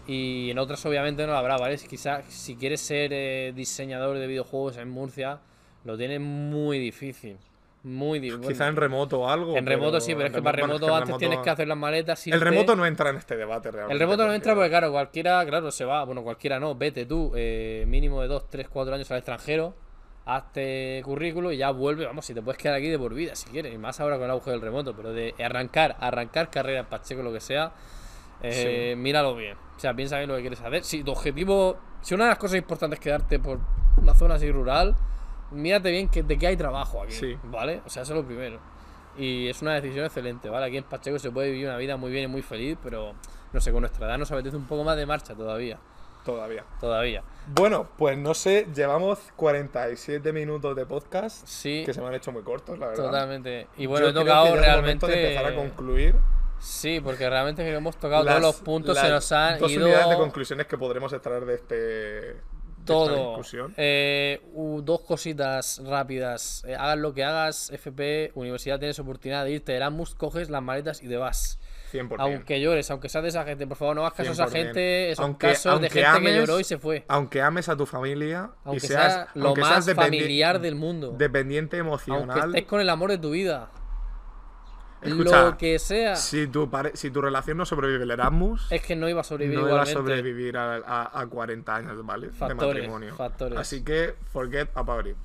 [0.06, 1.78] Y en otras obviamente no lo habrá, ¿vale?
[1.78, 5.40] Si Quizás si quieres ser eh, diseñador de videojuegos en Murcia,
[5.84, 7.36] lo tienes muy difícil.
[7.84, 8.46] Muy difícil.
[8.46, 9.56] Quizá en remoto o algo.
[9.56, 12.24] en remoto sí, pero es que para remoto antes remoto- tienes que hacer las maletas.
[12.28, 13.92] El remoto no entra en este debate realmente.
[13.94, 16.04] el remoto no entra porque- claro, cualquiera, claro, se va.
[16.04, 16.76] Bueno, cualquiera no.
[16.76, 19.74] Vete tú, eh, mínimo de 2, 3, 4 años al extranjero.
[20.24, 22.06] Hazte currículo y ya vuelve.
[22.06, 23.74] Vamos, si te puedes quedar aquí de por vida si quieres.
[23.74, 24.94] Y más ahora con el auge del remoto.
[24.94, 27.72] Pero de arrancar, arrancar carrera en Pacheco, lo que sea,
[28.42, 29.56] eh, míralo bien.
[29.76, 30.84] O sea, piensa bien lo que quieres hacer.
[30.84, 33.58] Si tu objetivo, si una de las cosas importantes es quedarte por
[33.96, 34.94] una zona así rural,
[35.52, 37.12] mírate bien que, de que hay trabajo aquí.
[37.12, 37.36] Sí.
[37.44, 37.80] ¿Vale?
[37.86, 38.58] O sea, eso es lo primero.
[39.16, 40.66] Y es una decisión excelente, ¿vale?
[40.66, 43.12] Aquí en Pacheco se puede vivir una vida muy bien y muy feliz, pero
[43.52, 45.78] no sé, con nuestra edad nos apetece un poco más de marcha todavía.
[46.24, 46.64] Todavía.
[46.80, 47.22] Todavía.
[47.48, 52.30] Bueno, pues no sé, llevamos 47 minutos de podcast Sí, que se me han hecho
[52.32, 53.04] muy cortos, la verdad.
[53.04, 53.66] totalmente.
[53.76, 55.06] Y bueno, Yo he tocado realmente.
[55.08, 56.14] de empezar a concluir
[56.60, 60.10] Sí, porque realmente hemos tocado las- todos los puntos, se nos han dos ido unidades
[60.10, 62.36] de conclusiones que podremos extraer de este
[62.84, 63.40] todo.
[63.76, 64.40] Eh,
[64.82, 66.64] dos cositas rápidas.
[66.66, 70.62] Eh, hagas lo que hagas, FP, universidad, tienes oportunidad de irte de Erasmus, coges las
[70.62, 71.58] maletas y te vas.
[71.92, 72.16] 100%.
[72.20, 74.50] Aunque llores, aunque seas de esa gente, por favor, no hagas caso a esa 100%.
[74.52, 75.12] gente.
[75.14, 77.04] Son Aunque- casos de aunque gente que ames- lloró y se fue.
[77.08, 80.74] Aunque ames a tu familia Aunque y seas sea lo aunque más seas familiar del
[80.74, 81.14] mundo.
[81.18, 82.48] dependiente Aunque emocional.
[82.48, 83.70] estés con el amor de tu vida.
[85.02, 86.14] Escucha, lo que sea.
[86.16, 89.24] Si tu, pare- si tu relación no sobrevive el Erasmus, Es que no iba a
[89.24, 90.00] sobrevivir no iba a igualmente.
[90.16, 92.30] sobrevivir a, a- a 40 años, ¿vale?
[92.30, 93.14] Factores, de matrimonio.
[93.16, 93.58] factores.
[93.58, 95.16] Así que, forget about it.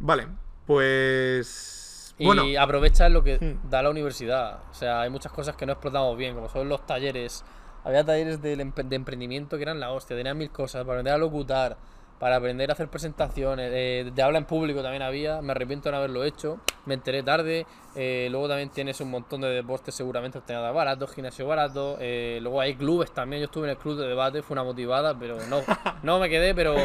[0.00, 0.26] Vale,
[0.66, 2.14] pues.
[2.18, 3.68] Y Bueno, aprovecha lo que Hmm.
[3.70, 4.60] da la universidad.
[4.70, 7.44] O sea, hay muchas cosas que no explotamos bien, como son los talleres.
[7.84, 11.18] Había talleres empre- de emprendimiento que eran la hostia, tenían mil cosas para aprender a
[11.18, 11.76] locutar,
[12.22, 15.42] para aprender a hacer presentaciones, eh, de habla en público también había.
[15.42, 17.66] Me arrepiento de no haberlo hecho, me enteré tarde.
[17.96, 21.96] eh, luego también tienes un montón de deportes, seguramente ordenadas baratos, gimnasio barato.
[21.98, 23.40] eh, luego hay clubes también.
[23.40, 25.62] Yo estuve en el club de debate, fue una motivada, pero no,
[26.04, 26.76] no me quedé, pero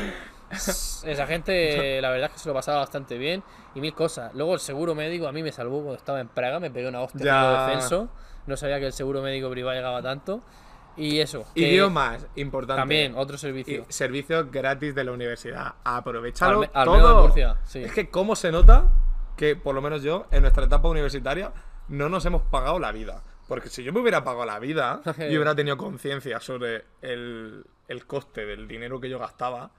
[0.49, 3.43] esa gente, la verdad es que se lo pasaba bastante bien
[3.75, 4.33] y mil cosas.
[4.33, 7.01] Luego el seguro médico a mí me salvó cuando estaba en Praga, me pegué una
[7.01, 8.09] hostia haciendo defenso.
[8.47, 10.41] No sabía que el seguro médico privado llegaba tanto.
[10.98, 11.45] Y eso.
[11.56, 12.82] idiomas, importante.
[12.82, 13.86] También, otro Y servicio.
[13.89, 15.76] servicios gratis de la universidad.
[15.84, 17.22] Aprovechalo de todo.
[17.24, 17.84] Murcia, sí.
[17.84, 18.91] Es que cómo se nota
[19.36, 21.52] que, por lo menos yo, en nuestra etapa universitaria,
[21.89, 23.24] no nos hemos pagado la vida.
[23.48, 28.06] Porque si yo me hubiera pagado la vida y hubiera tenido conciencia sobre el, el
[28.06, 29.72] coste del dinero que yo gastaba,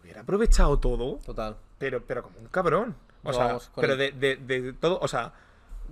[0.00, 1.56] hubiera aprovechado todo, Total.
[1.78, 2.96] pero, pero como un cabrón.
[3.24, 5.32] O sea, pero de, de- de todo, o sea,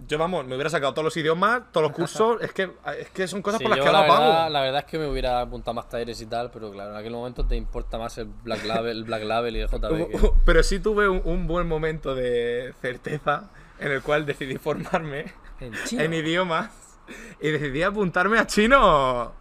[0.07, 3.27] yo vamos, me hubiera sacado todos los idiomas, todos los cursos, es que, es que
[3.29, 4.25] son cosas Sí, por las yo que la, ahora pago.
[4.27, 6.97] verdad, la verdad es que me hubiera apuntado más talleres y tal, pero claro, en
[6.97, 10.09] aquel momento te importa más el Black Label, el Black Label y el JB.
[10.11, 15.33] que- Pero sí tuve un, un buen momento de certeza en el cual decidí formarme
[15.61, 16.71] En en idiomas
[17.41, 19.33] y decidí apuntarme a chino.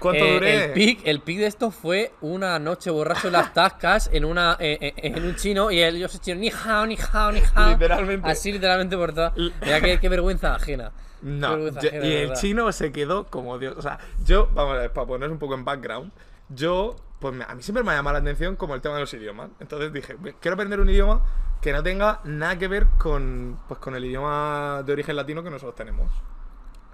[0.00, 0.64] ¿Cuánto Eh, duré?
[0.66, 4.56] El pic, el pic de esto fue una noche borracho en las tascas en una
[4.60, 7.70] eh, eh, en un chino y ellos se ni hao, ni hao, ni hao.
[7.70, 8.28] Literalmente.
[8.30, 9.32] Así literalmente por todas.
[9.36, 10.92] Mira qué, qué vergüenza ajena.
[11.22, 13.74] No, vergüenza yo- ajena, y el chino se quedó como Dios.
[13.76, 16.12] O sea, yo, vamos a ver, para poner un poco en background,
[16.48, 19.00] yo, pues me- a mí siempre me ha llamado la atención como el tema de
[19.00, 19.50] los idiomas.
[19.58, 21.22] Entonces dije, "Ve- quiero aprender un idioma
[21.60, 25.50] que no tenga nada que ver con, pues, con el idioma de origen latino que
[25.50, 26.08] nosotros tenemos.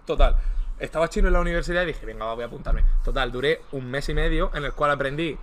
[0.06, 0.36] Total,
[0.78, 2.84] estaba chino en la universidad y dije, venga, va, voy a apuntarme.
[3.02, 5.38] Total, duré un mes y medio en el cual aprendí,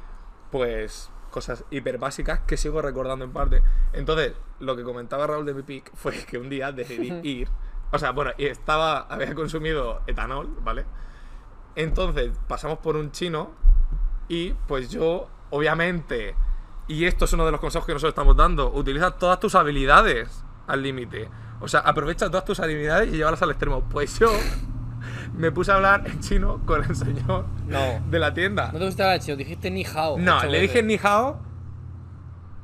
[0.51, 3.63] pues, cosas hiper básicas que sigo recordando en parte.
[3.93, 7.49] Entonces, lo que comentaba Raúl de mi pic fue que un día decidí ir.
[7.91, 10.85] O sea, bueno, y estaba, había consumido etanol, ¿vale?
[11.75, 13.51] Entonces, pasamos por un chino
[14.27, 16.35] y pues yo, obviamente,
[16.87, 20.43] y esto es uno de los consejos que nosotros estamos dando, utiliza todas tus habilidades
[20.67, 21.29] al límite.
[21.59, 23.83] O sea, aprovecha todas tus habilidades y llévalas al extremo.
[23.89, 24.31] Pues yo
[25.35, 28.01] me puse a hablar en chino con el señor No.
[28.09, 28.71] de la tienda.
[28.71, 30.17] No te gustaba el chino, dijiste ni hao.
[30.17, 31.39] No, le dije ni hao,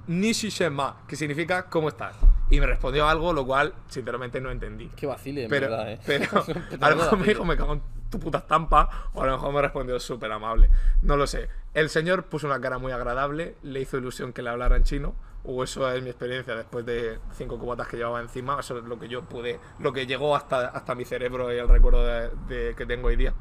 [0.07, 2.15] ni shishema, que significa ¿cómo estás?
[2.49, 4.89] Y me respondió algo, lo cual sinceramente no entendí.
[4.95, 5.99] Qué vacile, en Pero, verdad, eh.
[6.05, 6.45] pero
[6.81, 9.53] a lo mejor me dijo, me cago en tu puta estampa, o a lo mejor
[9.53, 10.69] me respondió súper amable.
[11.01, 11.49] No lo sé.
[11.73, 15.13] El señor puso una cara muy agradable, le hizo ilusión que le hablara en chino,
[15.43, 18.99] o eso es mi experiencia después de cinco cubatas que llevaba encima, eso es lo
[18.99, 22.75] que yo pude, lo que llegó hasta, hasta mi cerebro y el recuerdo de, de-
[22.75, 23.33] que tengo hoy día.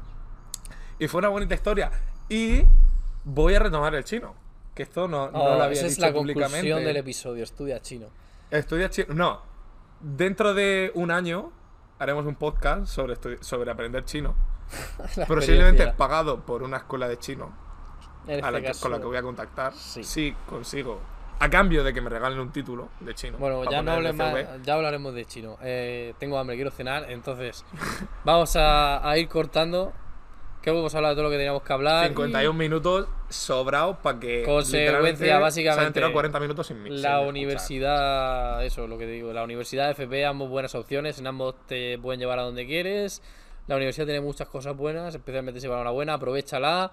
[0.99, 1.91] Y fue una bonita historia.
[2.29, 2.63] Y
[3.23, 4.35] voy a retomar el chino,
[4.73, 6.57] que esto no, no Oh, lo había esa es dicho la públicamente.
[6.59, 8.07] conclusión del episodio, estudia chino.
[8.49, 9.13] Estudia chino.
[9.13, 9.41] No.
[9.99, 11.51] Dentro de un año
[11.99, 14.33] haremos un podcast sobre, sobre aprender chino.
[15.27, 17.51] Posiblemente pagado por una escuela de chino
[18.27, 19.73] En a la este que- con la que voy a contactar.
[19.73, 20.03] sí.
[20.03, 20.99] Si consigo.
[21.39, 23.37] A cambio de que me regalen un título de chino.
[23.37, 24.47] Bueno, ya no CV.
[24.63, 25.57] ya hablaremos de chino.
[25.61, 27.63] Eh, tengo hambre, quiero cenar, entonces
[28.23, 29.93] vamos a, a ir cortando.
[30.61, 32.07] Que hemos hablado de todo lo que teníamos que hablar.
[32.07, 34.43] 51 minutos sobrados para que.
[34.43, 36.89] Consecuencia, literalmente, Se han básicamente, tirado 40 minutos sin mí.
[36.89, 37.29] sin La escuchar.
[37.29, 41.55] universidad, eso es lo que te digo, la universidad FP, ambos buenas opciones, en ambos
[41.67, 43.21] te pueden llevar a donde quieres.
[43.67, 46.91] La universidad tiene muchas cosas buenas, especialmente si va a una buena, aprovechala.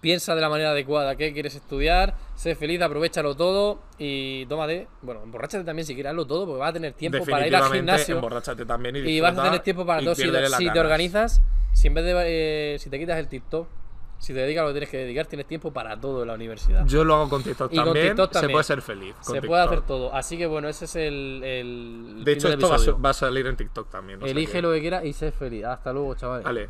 [0.00, 5.22] Piensa de la manera adecuada qué quieres estudiar, sé feliz, aprovechalo todo y tómate, bueno,
[5.22, 8.16] emborráchate también si quieres hazlo todo, porque vas a tener tiempo para ir al gimnasio
[8.16, 10.14] emborráchate también y, y vas a tener tiempo para todo.
[10.14, 11.42] Si, si te organizas,
[11.72, 13.66] si en vez de eh, si te quitas el TikTok,
[14.18, 16.34] si te dedicas a lo que tienes que dedicar, tienes tiempo para todo en la
[16.34, 16.86] universidad.
[16.86, 18.16] Yo lo hago con TikTok Y con también.
[18.32, 19.14] Se puede ser feliz.
[19.16, 19.48] con Se TikTok.
[19.48, 20.14] puede hacer todo.
[20.14, 21.42] Así que bueno, ese es el.
[21.44, 23.00] el De hecho, esto va a, episodio.
[23.02, 24.22] va a salir en TikTok también.
[24.22, 25.64] Elige que- lo que quieras y sé feliz.
[25.64, 26.44] Hasta luego, chavales.
[26.44, 26.68] Vale.